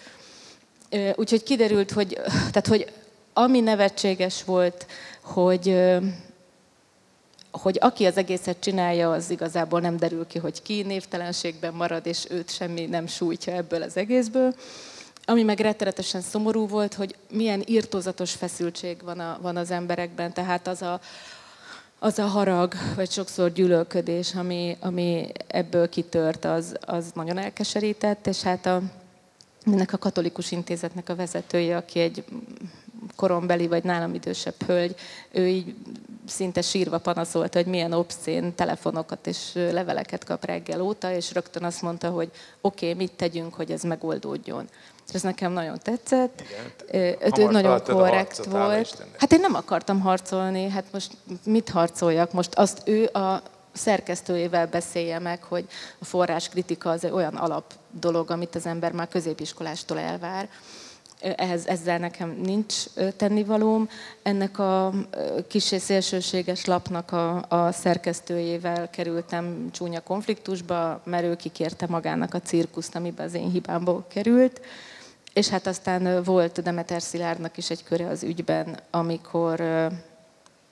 [1.16, 2.92] Úgyhogy kiderült, hogy, tehát, hogy
[3.34, 4.86] ami nevetséges volt,
[5.22, 5.68] hogy,
[7.52, 12.26] hogy aki az egészet csinálja, az igazából nem derül ki, hogy ki névtelenségben marad, és
[12.30, 14.56] őt semmi nem sújtja ebből az egészből.
[15.26, 20.68] Ami meg rettenetesen szomorú volt, hogy milyen írtózatos feszültség van, a, van az emberekben, tehát
[20.68, 21.00] az a,
[22.00, 28.42] az a harag, vagy sokszor gyűlölködés, ami, ami ebből kitört, az, az nagyon elkeserített, és
[28.42, 28.82] hát a,
[29.66, 32.24] ennek a katolikus intézetnek a vezetője, aki egy
[33.16, 34.96] korombeli vagy nálam idősebb hölgy,
[35.32, 35.76] ő így
[36.28, 41.82] szinte sírva panaszolta, hogy milyen obszén telefonokat és leveleket kap reggel óta, és rögtön azt
[41.82, 44.70] mondta, hogy oké, okay, mit tegyünk, hogy ez megoldódjon.
[45.08, 46.44] És ez nekem nagyon tetszett.
[46.92, 49.06] Igen, ő nagyon korrekt volt.
[49.18, 51.12] Hát én nem akartam harcolni, hát most
[51.44, 52.32] mit harcoljak?
[52.34, 53.42] Most azt ő a
[53.74, 55.66] szerkesztőjével beszélje meg, hogy
[56.00, 60.50] a forráskritika az olyan alap dolog, amit az ember már középiskolástól elvár
[61.22, 62.76] ehhez, ezzel nekem nincs
[63.18, 63.90] tennivalóm.
[64.22, 64.94] Ennek a
[65.48, 72.96] kis szélsőséges lapnak a, a szerkesztőjével kerültem csúnya konfliktusba, mert ő kikérte magának a cirkuszt,
[72.96, 74.62] amiben az én hibámból került.
[75.34, 79.64] És hát aztán volt Demeter Szilárdnak is egy köre az ügyben, amikor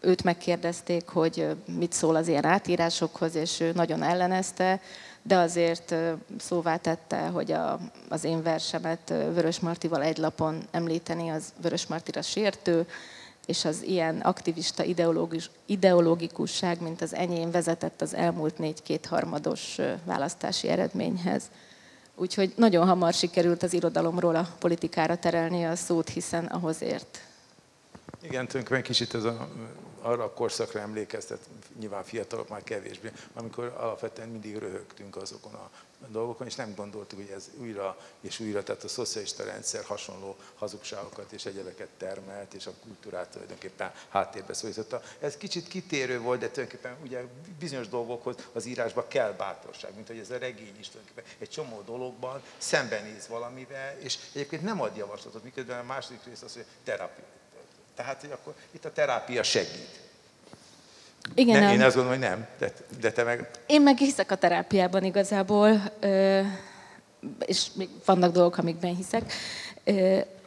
[0.01, 4.81] őt megkérdezték, hogy mit szól az ilyen átírásokhoz, és ő nagyon ellenezte,
[5.21, 5.95] de azért
[6.37, 7.79] szóvá tette, hogy a,
[8.09, 12.87] az én versemet Vörös Martival egy lapon említeni, az Vörös Martira sértő,
[13.45, 20.67] és az ilyen aktivista ideológus, ideológikusság, mint az enyém vezetett az elmúlt négy kétharmados választási
[20.67, 21.43] eredményhez.
[22.15, 27.28] Úgyhogy nagyon hamar sikerült az irodalomról a politikára terelni a szót, hiszen ahhoz ért.
[28.21, 29.49] Igen, tulajdonképpen kicsit ez a
[30.01, 31.39] arra a korszakra emlékeztet,
[31.79, 35.69] nyilván fiatalok már kevésbé, amikor alapvetően mindig röhögtünk azokon a
[36.07, 41.31] dolgokon, és nem gondoltuk, hogy ez újra és újra, tehát a szocialista rendszer hasonló hazugságokat
[41.31, 45.01] és egyebeket termelt, és a kultúrát tulajdonképpen háttérbe szorította.
[45.19, 47.21] Ez kicsit kitérő volt, de tulajdonképpen ugye
[47.59, 51.81] bizonyos dolgokhoz az írásba kell bátorság, mint hogy ez a regény is tulajdonképpen egy csomó
[51.81, 57.23] dologban szembenéz valamivel, és egyébként nem ad javaslatot, miközben a második rész az, hogy terápia
[57.99, 59.99] tehát, hogy akkor itt a terápia segít.
[61.35, 63.49] Igen, ne, én azt gondolom, hogy nem, de, de te meg...
[63.65, 65.91] Én meg hiszek a terápiában igazából,
[67.45, 69.33] és még vannak dolgok, amikben hiszek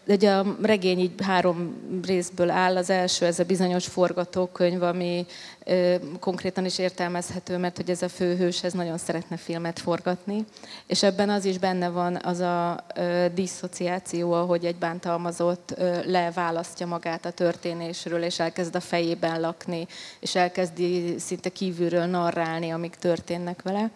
[0.06, 2.76] ugye a regény így három részből áll.
[2.76, 5.26] Az első ez a bizonyos forgatókönyv, ami
[5.64, 10.44] ö, konkrétan is értelmezhető, mert hogy ez a főhős, ez nagyon szeretne filmet forgatni.
[10.86, 16.86] És ebben az is benne van az a ö, diszociáció, ahogy egy bántalmazott ö, leválasztja
[16.86, 19.86] magát a történésről, és elkezd a fejében lakni,
[20.20, 23.90] és elkezdi szinte kívülről narrálni, amik történnek vele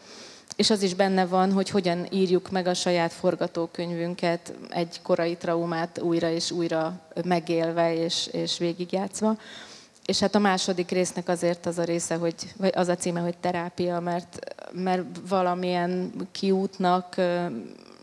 [0.56, 6.00] és az is benne van, hogy hogyan írjuk meg a saját forgatókönyvünket egy korai traumát
[6.00, 9.36] újra és újra megélve és, és végigjátszva.
[10.06, 13.36] És hát a második résznek azért az a része, hogy, vagy az a címe, hogy
[13.38, 14.38] terápia, mert,
[14.72, 17.16] mert valamilyen kiútnak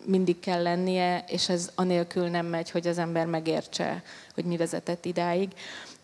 [0.05, 5.05] mindig kell lennie, és ez anélkül nem megy, hogy az ember megértse, hogy mi vezetett
[5.05, 5.49] idáig.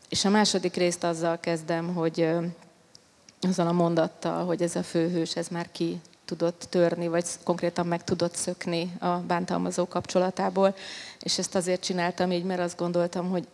[0.09, 2.27] És a második részt azzal kezdem, hogy
[3.41, 8.03] azzal a mondattal, hogy ez a főhős, ez már ki tudott törni, vagy konkrétan meg
[8.03, 10.75] tudott szökni a bántalmazó kapcsolatából.
[11.21, 13.47] És ezt azért csináltam így, mert azt gondoltam, hogy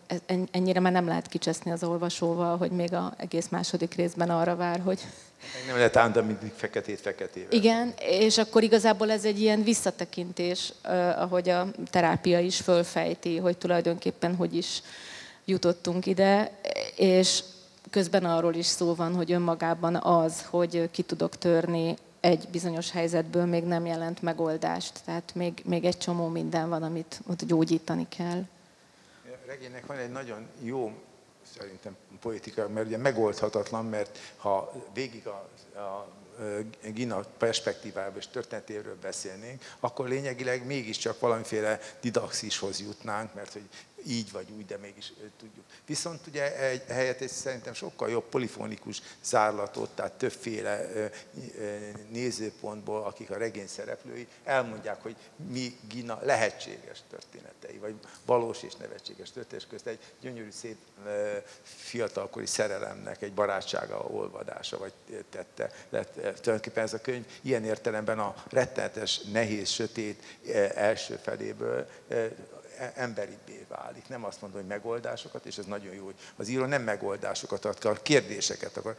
[0.50, 4.80] ennyire már nem lehet kicseszni az olvasóval, hogy még az egész második részben arra vár,
[4.80, 5.00] hogy...
[5.54, 7.52] Meg nem lehet állni, mindig feketét feketével.
[7.52, 10.72] Igen, és akkor igazából ez egy ilyen visszatekintés,
[11.16, 14.82] ahogy a terápia is fölfejti, hogy tulajdonképpen hogy is
[15.44, 16.60] jutottunk ide,
[16.96, 17.42] és
[17.90, 23.44] közben arról is szó van, hogy önmagában az, hogy ki tudok törni egy bizonyos helyzetből
[23.44, 25.00] még nem jelent megoldást.
[25.04, 28.44] Tehát még, még egy csomó minden van, amit ott gyógyítani kell.
[29.46, 30.92] Regénynek van egy nagyon jó
[31.56, 36.08] szerintem politika, mert ugye megoldhatatlan, mert ha végig a, a
[36.92, 43.68] Gina perspektívából és történetéről beszélnénk, akkor lényegileg mégiscsak valamiféle didaxishoz jutnánk, mert hogy
[44.06, 45.64] így vagy úgy, de mégis tudjuk.
[45.86, 50.90] Viszont ugye egy, helyett egy szerintem sokkal jobb polifonikus zárlatot, tehát többféle
[52.10, 55.16] nézőpontból, akik a regény szereplői, elmondják, hogy
[55.50, 60.76] mi Gina lehetséges történetei, vagy valós és nevetséges történet közt egy gyönyörű, szép
[61.62, 64.92] fiatalkori szerelemnek egy barátsága olvadása, vagy
[65.30, 65.70] tette.
[65.88, 70.22] Lett, tulajdonképpen ez a könyv ilyen értelemben a rettenetes, nehéz, sötét
[70.74, 71.88] első feléből
[72.94, 74.08] emberibbé válik.
[74.08, 78.02] Nem azt mondom, hogy megoldásokat, és ez nagyon jó, hogy az író nem megoldásokat akar,
[78.02, 78.96] kérdéseket akar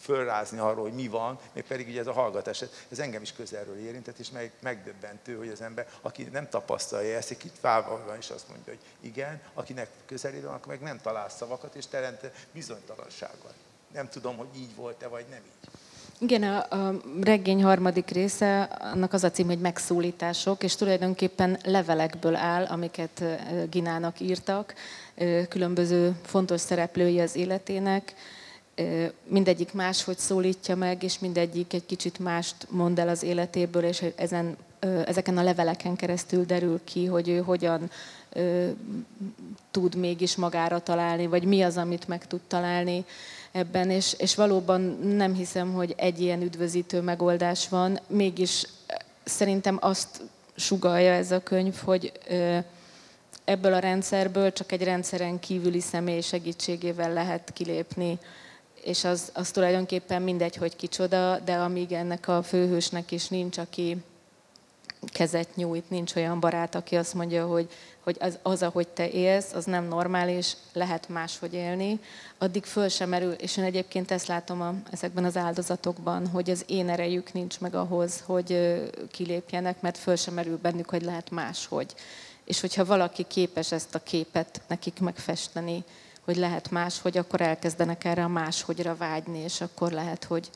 [0.00, 3.78] fölrázni arról, hogy mi van, még pedig ugye ez a hallgatás, ez engem is közelről
[3.78, 8.30] érintett, és meg, megdöbbentő, hogy az ember, aki nem tapasztalja ezt, egy kicsit van, és
[8.30, 13.52] azt mondja, hogy igen, akinek közelében akkor meg nem talál szavakat, és teremte bizonytalansággal.
[13.92, 15.70] Nem tudom, hogy így volt-e, vagy nem így.
[16.18, 22.36] Igen, a, a regény harmadik része, annak az a cím, hogy megszólítások, és tulajdonképpen levelekből
[22.36, 23.24] áll, amiket
[23.70, 24.74] Ginának írtak,
[25.48, 28.14] különböző fontos szereplői az életének,
[29.24, 34.56] mindegyik máshogy szólítja meg, és mindegyik egy kicsit mást mond el az életéből, és ezen,
[35.06, 37.90] ezeken a leveleken keresztül derül ki, hogy ő hogyan
[39.70, 43.04] tud mégis magára találni, vagy mi az, amit meg tud találni
[43.54, 48.66] ebben, és, és valóban nem hiszem, hogy egy ilyen üdvözítő megoldás van, mégis
[49.24, 50.22] szerintem azt
[50.56, 52.12] sugalja ez a könyv, hogy
[53.44, 58.18] ebből a rendszerből csak egy rendszeren kívüli személy segítségével lehet kilépni,
[58.84, 63.96] és az, az tulajdonképpen mindegy, hogy kicsoda, de amíg ennek a főhősnek is nincs, aki
[65.12, 67.68] kezet nyújt, nincs olyan barát, aki azt mondja, hogy
[68.04, 72.00] hogy az, az, ahogy te élsz, az nem normális, lehet máshogy élni,
[72.38, 76.64] addig föl sem merül, és én egyébként ezt látom a, ezekben az áldozatokban, hogy az
[76.66, 81.94] én erejük nincs meg ahhoz, hogy kilépjenek, mert föl sem merül bennük, hogy lehet máshogy.
[82.44, 85.84] És hogyha valaki képes ezt a képet nekik megfesteni,
[86.24, 90.50] hogy lehet máshogy, akkor elkezdenek erre a máshogyra vágyni, és akkor lehet, hogy,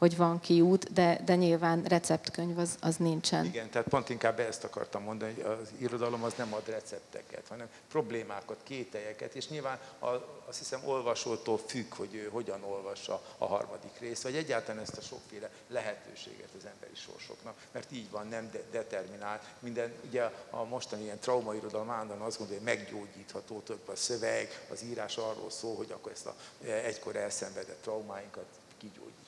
[0.00, 3.44] hogy van kiút, de, de nyilván receptkönyv az, az nincsen.
[3.44, 7.68] Igen, tehát pont inkább ezt akartam mondani, hogy az irodalom az nem ad recepteket, hanem
[7.88, 10.06] problémákat, kételyeket, és nyilván a,
[10.46, 15.00] azt hiszem olvasótól függ, hogy ő hogyan olvassa a harmadik részt, vagy egyáltalán ezt a
[15.00, 19.40] sokféle lehetőséget az emberi sorsoknak, mert így van, nem de, determinál.
[19.58, 24.82] Minden, ugye a mostani ilyen traumairodalom állandóan azt gondolja, hogy meggyógyítható több a szöveg, az
[24.82, 26.34] írás arról szól, hogy akkor ezt a
[26.64, 28.46] egykor elszenvedett traumáinkat
[28.78, 29.19] kigyógyítjuk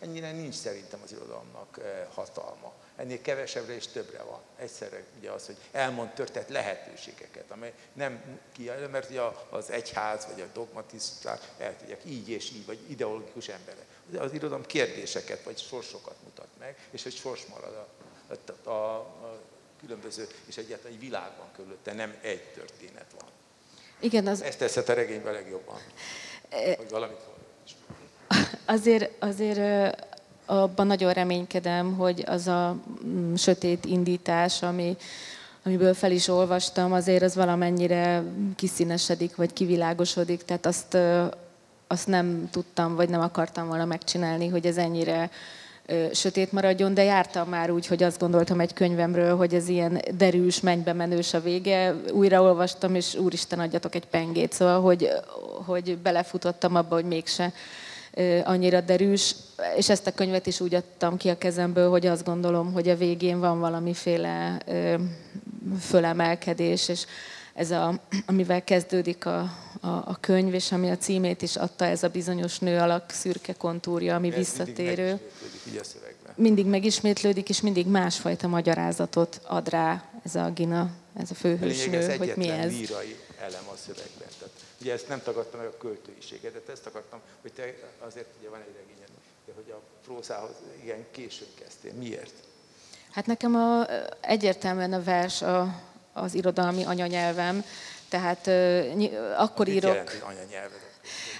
[0.00, 2.72] ennyire nincs szerintem az irodalomnak eh, hatalma.
[2.96, 4.40] Ennél kevesebbre és többre van.
[4.56, 9.20] Egyszerre ugye az, hogy elmond történet lehetőségeket, amely nem kiállja, mert ugye
[9.50, 13.86] az egyház vagy a dogmatiszták el tudják így és így, vagy ideológikus emberek.
[14.18, 17.88] Az irodalom kérdéseket vagy sorsokat mutat meg, és hogy sors marad a,
[18.64, 19.40] a, a, a
[19.80, 23.28] különböző, és egyáltalán egy világban körülötte, nem egy történet van.
[24.00, 24.42] Igen, az...
[24.42, 25.80] Ezt teszed a regényben legjobban,
[26.48, 26.76] e...
[26.76, 27.20] hogy valamit
[28.64, 29.60] azért, azért
[30.46, 34.96] abban nagyon reménykedem, hogy az a mm, sötét indítás, ami,
[35.64, 38.22] amiből fel is olvastam, azért az valamennyire
[38.56, 40.42] kiszínesedik, vagy kivilágosodik.
[40.42, 40.98] Tehát azt,
[41.86, 45.30] azt nem tudtam, vagy nem akartam volna megcsinálni, hogy ez ennyire
[46.12, 50.60] sötét maradjon, de jártam már úgy, hogy azt gondoltam egy könyvemről, hogy ez ilyen derűs,
[50.60, 51.94] mennybe menős a vége.
[52.12, 54.52] Újraolvastam, és úristen, adjatok egy pengét.
[54.52, 55.08] Szóval, hogy,
[55.66, 57.52] hogy belefutottam abba, hogy mégse
[58.44, 59.34] annyira derűs,
[59.76, 62.96] és ezt a könyvet is úgy adtam ki a kezemből, hogy azt gondolom, hogy a
[62.96, 64.58] végén van valamiféle
[65.80, 67.04] fölemelkedés, és
[67.54, 69.38] ez a, amivel kezdődik a,
[69.80, 73.52] a, a könyv, és ami a címét is adta, ez a bizonyos nő alak szürke
[73.52, 75.06] kontúrja, ami ez visszatérő.
[75.06, 75.20] Mindig,
[76.34, 82.32] mindig megismétlődik, és mindig másfajta magyarázatot ad rá ez a Gina, ez a főhősnő, hogy
[82.36, 82.72] mi ez.
[82.72, 84.28] lírai elem a szövegben.
[84.38, 88.48] Tehát Ugye ezt nem tagadtam meg a költőiséget, de ezt akartam, hogy te azért ugye
[88.48, 89.08] van egy regényed,
[89.46, 90.50] de hogy a prózához
[90.82, 91.92] igen későn kezdtél.
[91.92, 92.32] Miért?
[93.10, 93.86] Hát nekem a,
[94.20, 95.80] egyértelműen a vers a,
[96.12, 97.64] az irodalmi anyanyelvem,
[98.08, 99.94] tehát uh, akkor Mit írok...
[99.94, 100.91] Jelenti anyanyelved?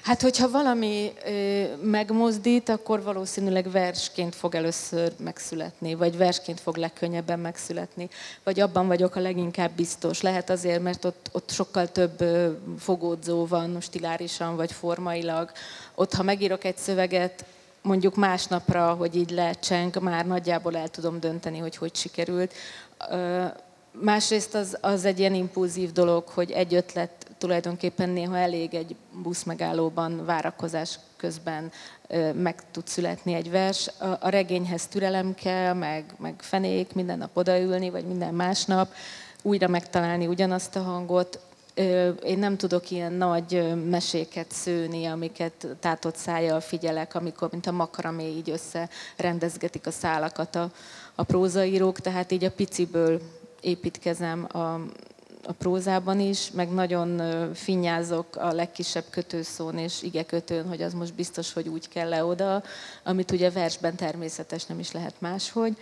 [0.02, 7.38] Hát, hogyha valami ö, megmozdít, akkor valószínűleg versként fog először megszületni, vagy versként fog legkönnyebben
[7.38, 8.08] megszületni,
[8.42, 10.20] vagy abban vagyok a leginkább biztos.
[10.20, 15.50] Lehet azért, mert ott, ott sokkal több ö, fogódzó van stilárisan, vagy formailag.
[15.94, 17.44] Ott, ha megírok egy szöveget,
[17.82, 22.54] mondjuk másnapra, hogy így lecseng, már nagyjából el tudom dönteni, hogy hogy sikerült.
[23.10, 23.44] Ö,
[24.00, 30.24] másrészt az, az egy ilyen impulzív dolog, hogy egy ötlet tulajdonképpen néha elég egy buszmegállóban
[30.24, 31.72] várakozás közben
[32.34, 33.90] meg tud születni egy vers.
[34.20, 38.92] A regényhez türelem kell, meg, meg fenék, minden nap odaülni, vagy minden másnap,
[39.42, 41.38] újra megtalálni ugyanazt a hangot.
[42.24, 48.26] Én nem tudok ilyen nagy meséket szőni, amiket tátott szájjal figyelek, amikor, mint a makaramé
[48.26, 50.70] így összerendezgetik a szálakat a,
[51.14, 53.20] a prózaírók, tehát így a piciből
[53.60, 54.80] építkezem a,
[55.44, 57.20] a prózában is, meg nagyon
[57.54, 62.62] finnyázok a legkisebb kötőszón és igekötőn, hogy az most biztos, hogy úgy kell le oda,
[63.02, 65.76] amit ugye versben természetes nem is lehet máshogy.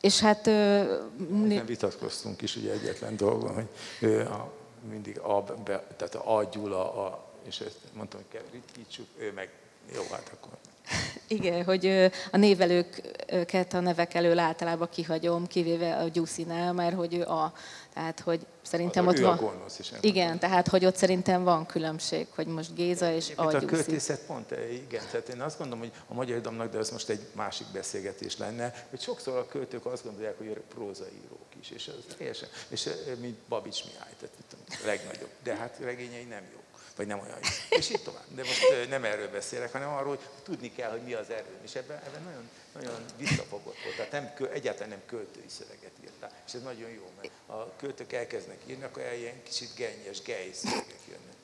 [0.00, 0.44] És hát...
[0.44, 3.68] Nem vitatkoztunk is ugye egyetlen dolgon, hogy
[4.10, 4.52] a,
[4.88, 9.32] mindig a, be, tehát a, a Gyula, a, és ezt mondtam, hogy kell ritkítsuk, ő
[9.32, 9.50] meg
[9.94, 10.58] jó, hát akkor
[11.26, 17.22] igen, hogy a névelőket a nevek elől általában kihagyom, kivéve a Gyuszinál, mert hogy ő
[17.22, 17.52] a,
[17.94, 19.36] tehát hogy szerintem ott van...
[19.36, 19.92] gonosz is.
[20.00, 24.52] Igen, tehát hogy ott szerintem van különbség, hogy most Géza és a A költészet pont,
[24.52, 27.66] eh, igen, tehát én azt gondolom, hogy a magyar idomnak, de ez most egy másik
[27.72, 32.88] beszélgetés lenne, hogy sokszor a költők azt gondolják, hogy prózaírók is, és ez teljesen, és
[33.20, 34.34] mint Babics Mihály, tehát
[34.68, 36.63] a legnagyobb, de hát regényei nem jók
[36.96, 37.76] vagy nem olyan jó.
[37.78, 38.24] És így tovább.
[38.34, 41.58] De most nem erről beszélek, hanem arról, hogy tudni kell, hogy mi az erő.
[41.64, 43.96] És ebben, ebben nagyon, nagyon visszafogott volt.
[43.96, 46.30] Tehát nem, egyáltalán nem költői szöveget írtál.
[46.46, 51.00] És ez nagyon jó, mert a költők elkezdenek írni, akkor ilyen kicsit gennyes, gej szövegek
[51.08, 51.34] jönnek.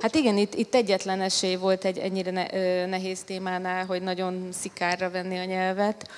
[0.00, 5.10] Hát igen, itt, itt egyetlen esély volt egy ennyire ne, nehéz témánál, hogy nagyon szikárra
[5.10, 6.10] venni a nyelvet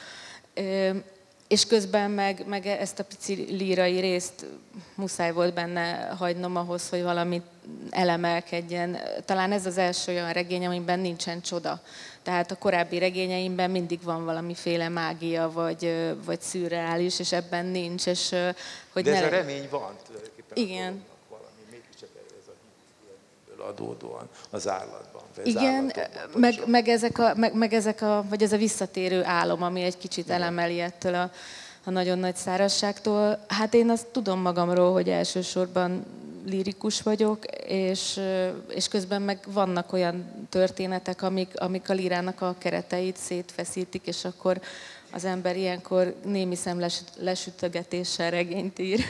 [1.48, 4.46] és közben meg, meg ezt a pici lírai részt
[4.94, 7.42] muszáj volt benne hagynom ahhoz, hogy valami
[7.90, 8.98] elemelkedjen.
[9.24, 11.80] Talán ez az első olyan regény, amiben nincsen csoda.
[12.22, 18.06] Tehát a korábbi regényeimben mindig van valamiféle mágia, vagy, vagy szürreális, és ebben nincs.
[18.06, 18.34] És,
[18.92, 19.26] hogy De ez ne...
[19.26, 20.56] a remény van tulajdonképpen.
[20.56, 20.74] Igen.
[20.82, 21.15] Valami, mégiscsak ez a
[23.66, 25.22] adódóan az állatban.
[25.44, 25.92] Igen,
[26.34, 29.98] meg, meg, ezek a, meg, meg ezek a, vagy ez a visszatérő álom, ami egy
[29.98, 30.36] kicsit Igen.
[30.36, 31.30] elemeli ettől a,
[31.84, 33.44] a nagyon nagy szárazságtól.
[33.48, 36.04] Hát én azt tudom magamról, hogy elsősorban
[36.46, 38.20] lirikus vagyok, és,
[38.68, 44.60] és közben meg vannak olyan történetek, amik, amik a lírának a kereteit szétfeszítik, és akkor
[45.10, 49.00] az ember ilyenkor némi szemlesütögetéssel regényt ír.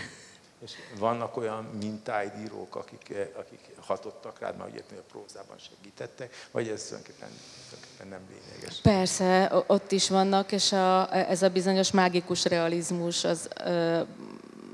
[0.67, 6.69] És vannak olyan mintáid írók, akik, akik hatottak rád, mert ugye a prózában segítettek, vagy
[6.69, 7.29] ez tulajdonképpen,
[7.69, 8.81] tulajdonképpen nem lényeges?
[8.81, 14.01] Persze, ott is vannak, és a, ez a bizonyos mágikus realizmus az ö,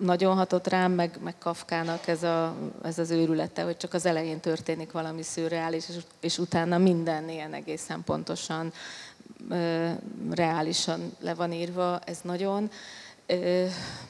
[0.00, 4.40] nagyon hatott rám, meg, meg Kafkának ez, a, ez az őrülete, hogy csak az elején
[4.40, 8.72] történik valami szürreális, és, és utána minden ilyen egészen pontosan,
[9.50, 9.90] ö,
[10.30, 12.70] reálisan le van írva, ez nagyon.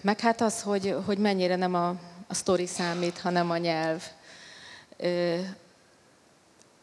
[0.01, 1.88] Meg hát az, hogy, hogy mennyire nem a,
[2.29, 4.03] a sztori számít, hanem a nyelv.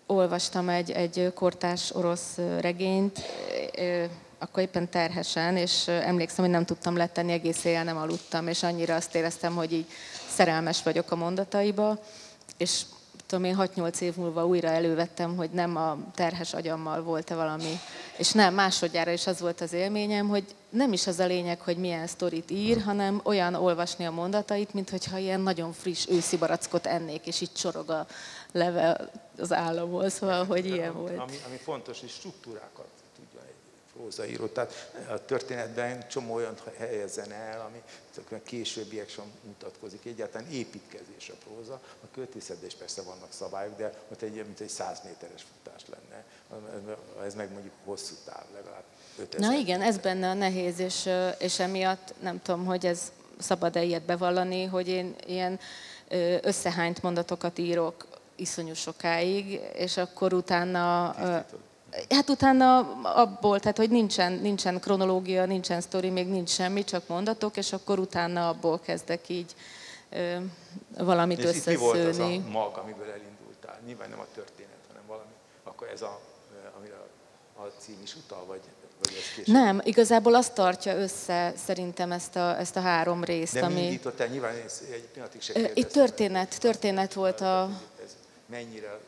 [0.05, 3.19] Olvastam egy, egy kortárs orosz regényt,
[4.39, 8.95] akkor éppen terhesen, és emlékszem, hogy nem tudtam letenni, egész éjjel nem aludtam, és annyira
[8.95, 9.85] azt éreztem, hogy így
[10.29, 11.99] szerelmes vagyok a mondataiba,
[12.57, 12.81] és
[13.29, 17.79] tudom én 6-8 év múlva újra elővettem, hogy nem a terhes agyammal volt-e valami,
[18.17, 21.77] és nem, másodjára is az volt az élményem, hogy nem is az a lényeg, hogy
[21.77, 26.85] milyen sztorit ír, hanem olyan olvasni a mondatait, mint hogyha ilyen nagyon friss őszi barackot
[26.85, 28.05] ennék, és itt csorog a
[28.51, 31.17] leve az államból, szóval, hogy ilyen volt.
[31.17, 32.98] Ami, ami fontos, hogy struktúrákat
[33.99, 34.47] prózaíró.
[34.47, 37.81] Tehát a történetben csomó olyan helyezzen el, ami
[38.43, 40.05] későbbiek sem mutatkozik.
[40.05, 41.73] Egyáltalán építkezés a próza.
[41.73, 46.23] A költészetben is persze vannak szabályok, de ott egy, mint egy 100 méteres futás lenne.
[47.25, 48.83] Ez meg mondjuk hosszú táv, legalább
[49.19, 49.49] 5000.
[49.49, 51.09] Na igen, ez benne a nehéz, és,
[51.39, 55.59] és emiatt nem tudom, hogy ez szabad-e ilyet bevallani, hogy én ilyen
[56.41, 61.13] összehányt mondatokat írok iszonyú sokáig, és akkor utána...
[61.13, 61.67] Tisztítod
[62.09, 67.57] Hát utána abból, tehát hogy nincsen, nincsen kronológia, nincsen sztori, még nincs semmi, csak mondatok,
[67.57, 69.55] és akkor utána abból kezdek így
[70.09, 70.35] ö,
[70.97, 71.71] valamit és összeszőni.
[71.73, 73.79] És mi volt az a mag, amiből elindultál?
[73.85, 75.31] Nyilván nem a történet, hanem valami,
[75.63, 76.19] akkor ez a,
[76.77, 76.95] amire
[77.55, 78.61] a cím is utal, vagy,
[79.01, 83.65] vagy ez Nem, igazából azt tartja össze szerintem ezt a, ezt a három részt, De
[83.65, 83.81] ami...
[83.81, 84.27] Indítottál?
[84.27, 84.55] Nyilván
[84.91, 87.69] egy pillanatig se Itt történet, történet volt a...
[88.03, 88.15] Ez
[88.45, 88.99] mennyire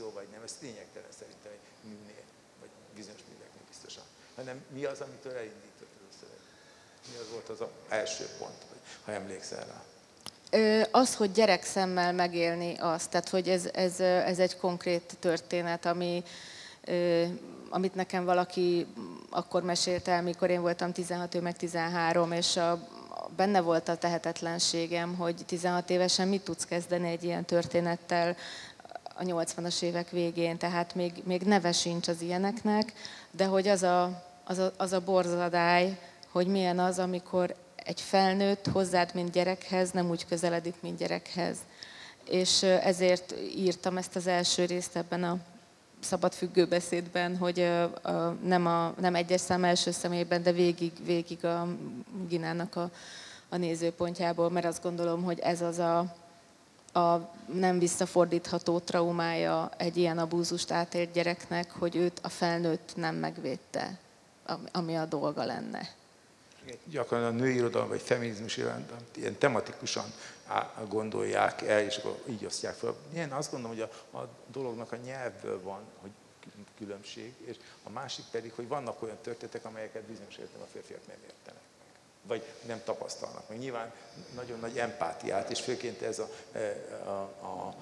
[0.00, 2.24] fikció, vagy nem, ez lényegtelen szerintem egy műnél,
[2.60, 4.02] vagy bizonyos műveknél biztosan.
[4.36, 6.28] Hanem mi az, amitől elindított először?
[7.10, 8.64] Mi az volt az, az első pont,
[9.04, 9.82] ha emlékszel rá?
[10.90, 16.22] Az, hogy gyerek szemmel megélni azt, tehát hogy ez, ez, ez egy konkrét történet, ami,
[17.68, 18.86] amit nekem valaki
[19.30, 22.88] akkor mesélt el, mikor én voltam 16, ő meg 13, és a,
[23.36, 28.36] benne volt a tehetetlenségem, hogy 16 évesen mit tudsz kezdeni egy ilyen történettel
[29.20, 32.92] a 80-as évek végén, tehát még, még neve sincs az ilyeneknek,
[33.30, 35.98] de hogy az a, az a, az a borzadály,
[36.28, 41.56] hogy milyen az, amikor egy felnőtt hozzád, mint gyerekhez, nem úgy közeledik, mint gyerekhez.
[42.24, 45.38] És ezért írtam ezt az első részt ebben a
[46.00, 47.70] szabad függőbeszédben, hogy
[48.42, 51.66] nem, a, nem egyes szám első személyben, de végig, végig a
[52.28, 52.90] Ginának a,
[53.48, 56.14] a nézőpontjából, mert azt gondolom, hogy ez az a,
[56.92, 57.16] a
[57.52, 63.98] nem visszafordítható traumája egy ilyen abúzust átélt gyereknek, hogy őt a felnőtt nem megvédte,
[64.72, 65.88] ami a dolga lenne.
[66.84, 70.04] Gyakran a női irodalom vagy feminizmus iránt ilyen tematikusan
[70.88, 72.94] gondolják el, és akkor így osztják fel.
[73.14, 76.10] Én azt gondolom, hogy a, a dolognak a nyelvből van, hogy
[76.78, 81.16] különbség, és a másik pedig, hogy vannak olyan történetek, amelyeket bizonyos értem a férfiak nem
[81.26, 81.62] értenek
[82.22, 83.58] vagy nem tapasztalnak meg.
[83.58, 83.92] Nyilván
[84.34, 86.58] nagyon nagy empátiát, és főként ez a, e,
[87.04, 87.74] a, a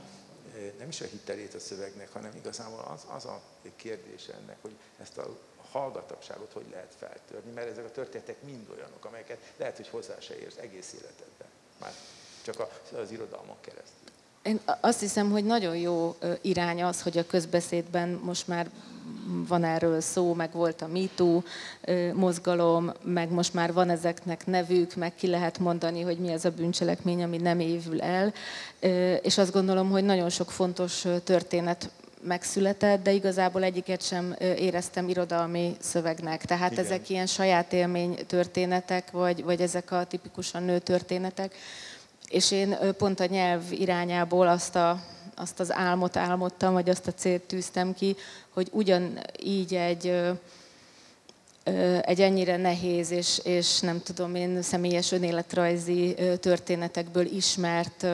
[0.57, 3.41] e, nem is a hitelét a szövegnek, hanem igazából az, az a
[3.76, 5.36] kérdés ennek, hogy ezt a
[5.72, 10.39] hallgatabbságot hogy lehet feltörni, mert ezek a történetek mind olyanok, amelyeket lehet, hogy hozzá se
[10.39, 11.49] érsz egész életedben,
[11.80, 11.93] már
[12.43, 12.68] csak
[13.03, 14.09] az irodalmon keresztül.
[14.43, 18.70] Én azt hiszem, hogy nagyon jó irány az, hogy a közbeszédben most már
[19.49, 21.43] van erről szó, meg volt a MeToo
[22.14, 26.51] mozgalom, meg most már van ezeknek nevük, meg ki lehet mondani, hogy mi ez a
[26.51, 28.33] bűncselekmény, ami nem évül el.
[29.22, 31.91] És azt gondolom, hogy nagyon sok fontos történet
[32.22, 36.45] megszületett, de igazából egyiket sem éreztem irodalmi szövegnek.
[36.45, 36.85] Tehát Igen.
[36.85, 41.55] ezek ilyen saját élmény történetek, vagy, vagy ezek a tipikusan nő történetek.
[42.29, 45.01] És én pont a nyelv irányából azt a
[45.39, 48.16] azt az álmot álmodtam, vagy azt a célt tűztem ki,
[48.49, 50.12] hogy ugyanígy egy,
[52.01, 58.07] egy ennyire nehéz és, és nem tudom én személyes önéletrajzi történetekből ismert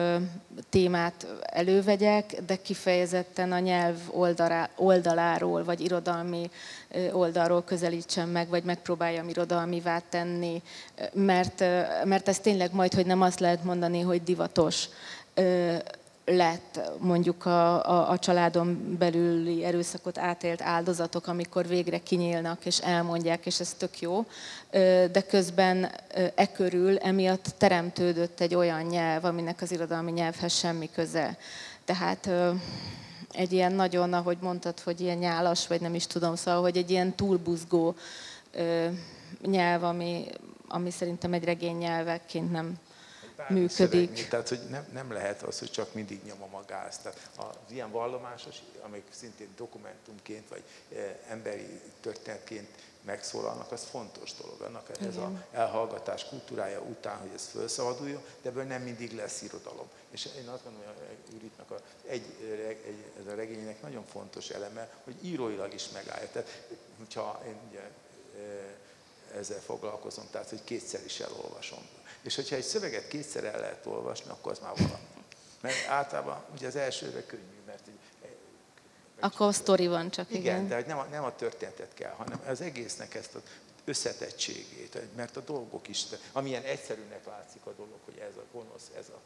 [0.69, 6.49] témát elővegyek, de kifejezetten a nyelv oldalá, oldaláról, vagy irodalmi
[7.11, 10.61] oldalról közelítsem meg, vagy megpróbáljam irodalmivá tenni,
[11.13, 11.59] mert,
[12.03, 14.89] mert ez tényleg majd, hogy nem azt lehet mondani, hogy divatos
[16.25, 23.45] lett mondjuk a, a, a családon belüli erőszakot átélt áldozatok, amikor végre kinyílnak és elmondják,
[23.45, 24.25] és ez tök jó,
[25.11, 25.91] de közben
[26.35, 31.37] e körül emiatt teremtődött egy olyan nyelv, aminek az irodalmi nyelvhez semmi köze.
[31.85, 32.29] Tehát
[33.31, 36.89] egy ilyen nagyon, ahogy mondtad, hogy ilyen nyálas, vagy nem is tudom, szóval, hogy egy
[36.89, 37.95] ilyen túlbuzgó
[39.41, 40.25] nyelv, ami,
[40.67, 42.77] ami szerintem egy regény nyelvekként nem
[43.49, 44.27] működik.
[44.27, 46.97] Tehát, hogy nem, nem lehet az, hogy csak mindig nyomom a gáz.
[46.97, 50.63] Tehát az ilyen vallomásos, amik szintén dokumentumként, vagy
[50.95, 52.67] e, emberi történetként
[53.05, 54.61] megszólalnak, az fontos dolog.
[54.61, 55.09] Annak Igen.
[55.09, 59.87] ez az elhallgatás kultúrája után, hogy ez felszabaduljon, de ebből nem mindig lesz irodalom.
[60.11, 62.25] És én azt gondolom, hogy Juritnak a, egy,
[62.85, 66.29] egy, ez a regénynek nagyon fontos eleme, hogy íróilag is megállja.
[66.31, 66.63] Tehát,
[66.97, 68.75] hogyha én ugye, e,
[69.37, 71.87] ezzel foglalkozom, tehát hogy kétszer is elolvasom.
[72.25, 75.07] És hogyha egy szöveget kétszer el lehet olvasni, akkor az már valami.
[75.61, 77.99] Mert általában ugye az elsőre könnyű, mert így,
[79.19, 80.41] akkor a sztori van csak, igen.
[80.41, 83.41] Igen, de nem a, nem a történetet kell, hanem az egésznek ezt az
[83.85, 89.09] összetettségét, mert a dolgok is, amilyen egyszerűnek látszik a dolog, hogy ez a gonosz, ez
[89.09, 89.19] a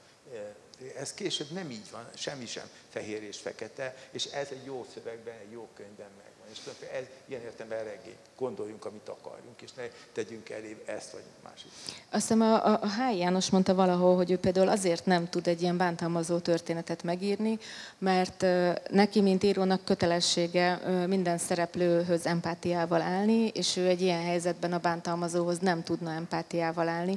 [0.95, 5.37] ez később nem így van, semmi sem fehér és fekete, és ez egy jó szövegben,
[5.37, 6.28] egy jó könyvben megvan.
[6.51, 6.59] És
[6.93, 8.15] ez ilyen értelemben regény.
[8.37, 9.83] Gondoljunk, amit akarjunk, és ne
[10.13, 11.67] tegyünk elé ezt vagy másik.
[12.09, 13.17] Azt hiszem a, a, a H.
[13.17, 17.59] János mondta valahol, hogy ő például azért nem tud egy ilyen bántalmazó történetet megírni,
[17.97, 18.45] mert
[18.89, 25.59] neki, mint írónak kötelessége minden szereplőhöz empátiával állni, és ő egy ilyen helyzetben a bántalmazóhoz
[25.59, 27.15] nem tudna empátiával állni.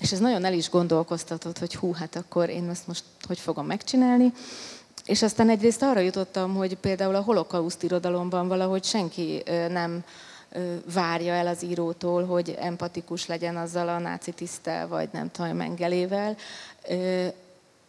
[0.00, 3.66] És ez nagyon el is gondolkoztatott, hogy hú, hát akkor én ezt most hogy fogom
[3.66, 4.32] megcsinálni.
[5.06, 10.04] És aztán egyrészt arra jutottam, hogy például a holokauszt irodalomban valahogy senki nem
[10.94, 16.36] várja el az írótól, hogy empatikus legyen azzal a náci tisztel, vagy nem tudom, mengelével.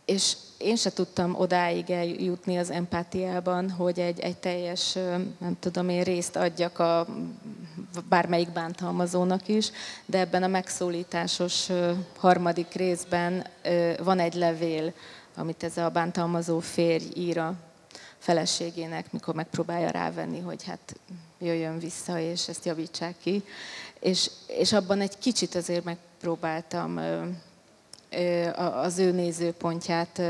[0.06, 4.94] És én se tudtam odáig eljutni az empátiában, hogy egy, egy teljes,
[5.38, 7.08] nem tudom én, részt adjak a
[8.10, 9.72] bármelyik bántalmazónak is,
[10.06, 11.68] de ebben a megszólításos
[12.18, 13.46] harmadik részben
[14.04, 14.94] van egy levél,
[15.38, 17.54] amit ez a bántalmazó férj ír a
[18.18, 20.96] feleségének, mikor megpróbálja rávenni, hogy hát
[21.40, 23.44] jöjjön vissza, és ezt javítsák ki.
[24.00, 27.00] És, és abban egy kicsit azért megpróbáltam
[28.56, 30.22] az ő nézőpontját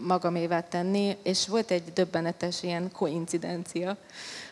[0.00, 3.96] magamévá tenni, és volt egy döbbenetes ilyen koincidencia,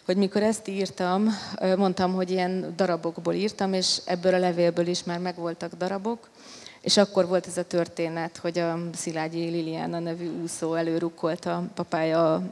[0.05, 1.29] hogy mikor ezt írtam,
[1.77, 6.29] mondtam, hogy ilyen darabokból írtam, és ebből a levélből is már megvoltak darabok,
[6.83, 12.43] És akkor volt ez a történet, hogy a Szilágyi Liliana nevű úszó előrukkolt a papája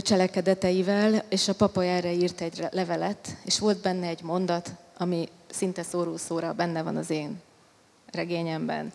[0.00, 5.82] cselekedeteivel, és a papa erre írt egy levelet, és volt benne egy mondat, ami szinte
[5.82, 7.40] szóró szóra benne van az én
[8.12, 8.92] regényemben.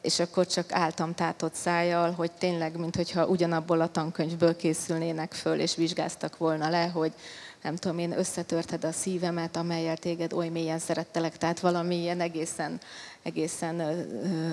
[0.00, 5.74] És akkor csak álltam tátott szájjal, hogy tényleg, mintha ugyanabból a tankönyvből készülnének föl, és
[5.76, 7.12] vizsgáztak volna le, hogy
[7.68, 12.80] nem tudom én, összetörted a szívemet, amelyel téged oly mélyen szerettelek, tehát valami ilyen egészen,
[13.22, 13.80] egészen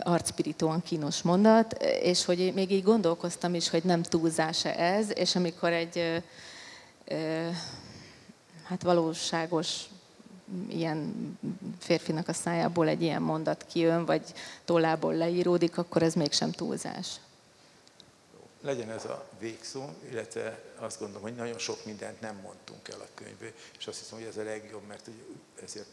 [0.01, 5.71] arcspiritóan kínos mondat, és hogy még így gondolkoztam is, hogy nem túlzása ez, és amikor
[5.71, 6.23] egy
[8.63, 9.83] hát valóságos
[10.69, 11.13] ilyen
[11.79, 14.21] férfinak a szájából egy ilyen mondat kijön, vagy
[14.65, 17.07] tollából leíródik, akkor ez mégsem túlzás
[18.65, 23.07] legyen ez a végszó, illetve azt gondolom, hogy nagyon sok mindent nem mondtunk el a
[23.13, 25.09] könyvből, és azt hiszem, hogy ez a legjobb, mert
[25.63, 25.89] ezért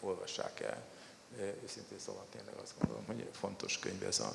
[0.00, 0.82] olvassák el.
[1.64, 4.34] Őszintén szóval tényleg azt gondolom, hogy fontos könyv ez a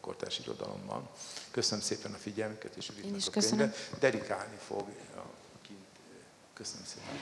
[0.00, 1.08] kortárs irodalomban.
[1.50, 3.58] Köszönöm szépen a figyelmüket, és is a köszönöm.
[3.58, 3.98] könyvet.
[3.98, 5.22] Dedikálni fog a
[5.62, 5.86] kint.
[6.54, 7.20] Köszönöm szépen.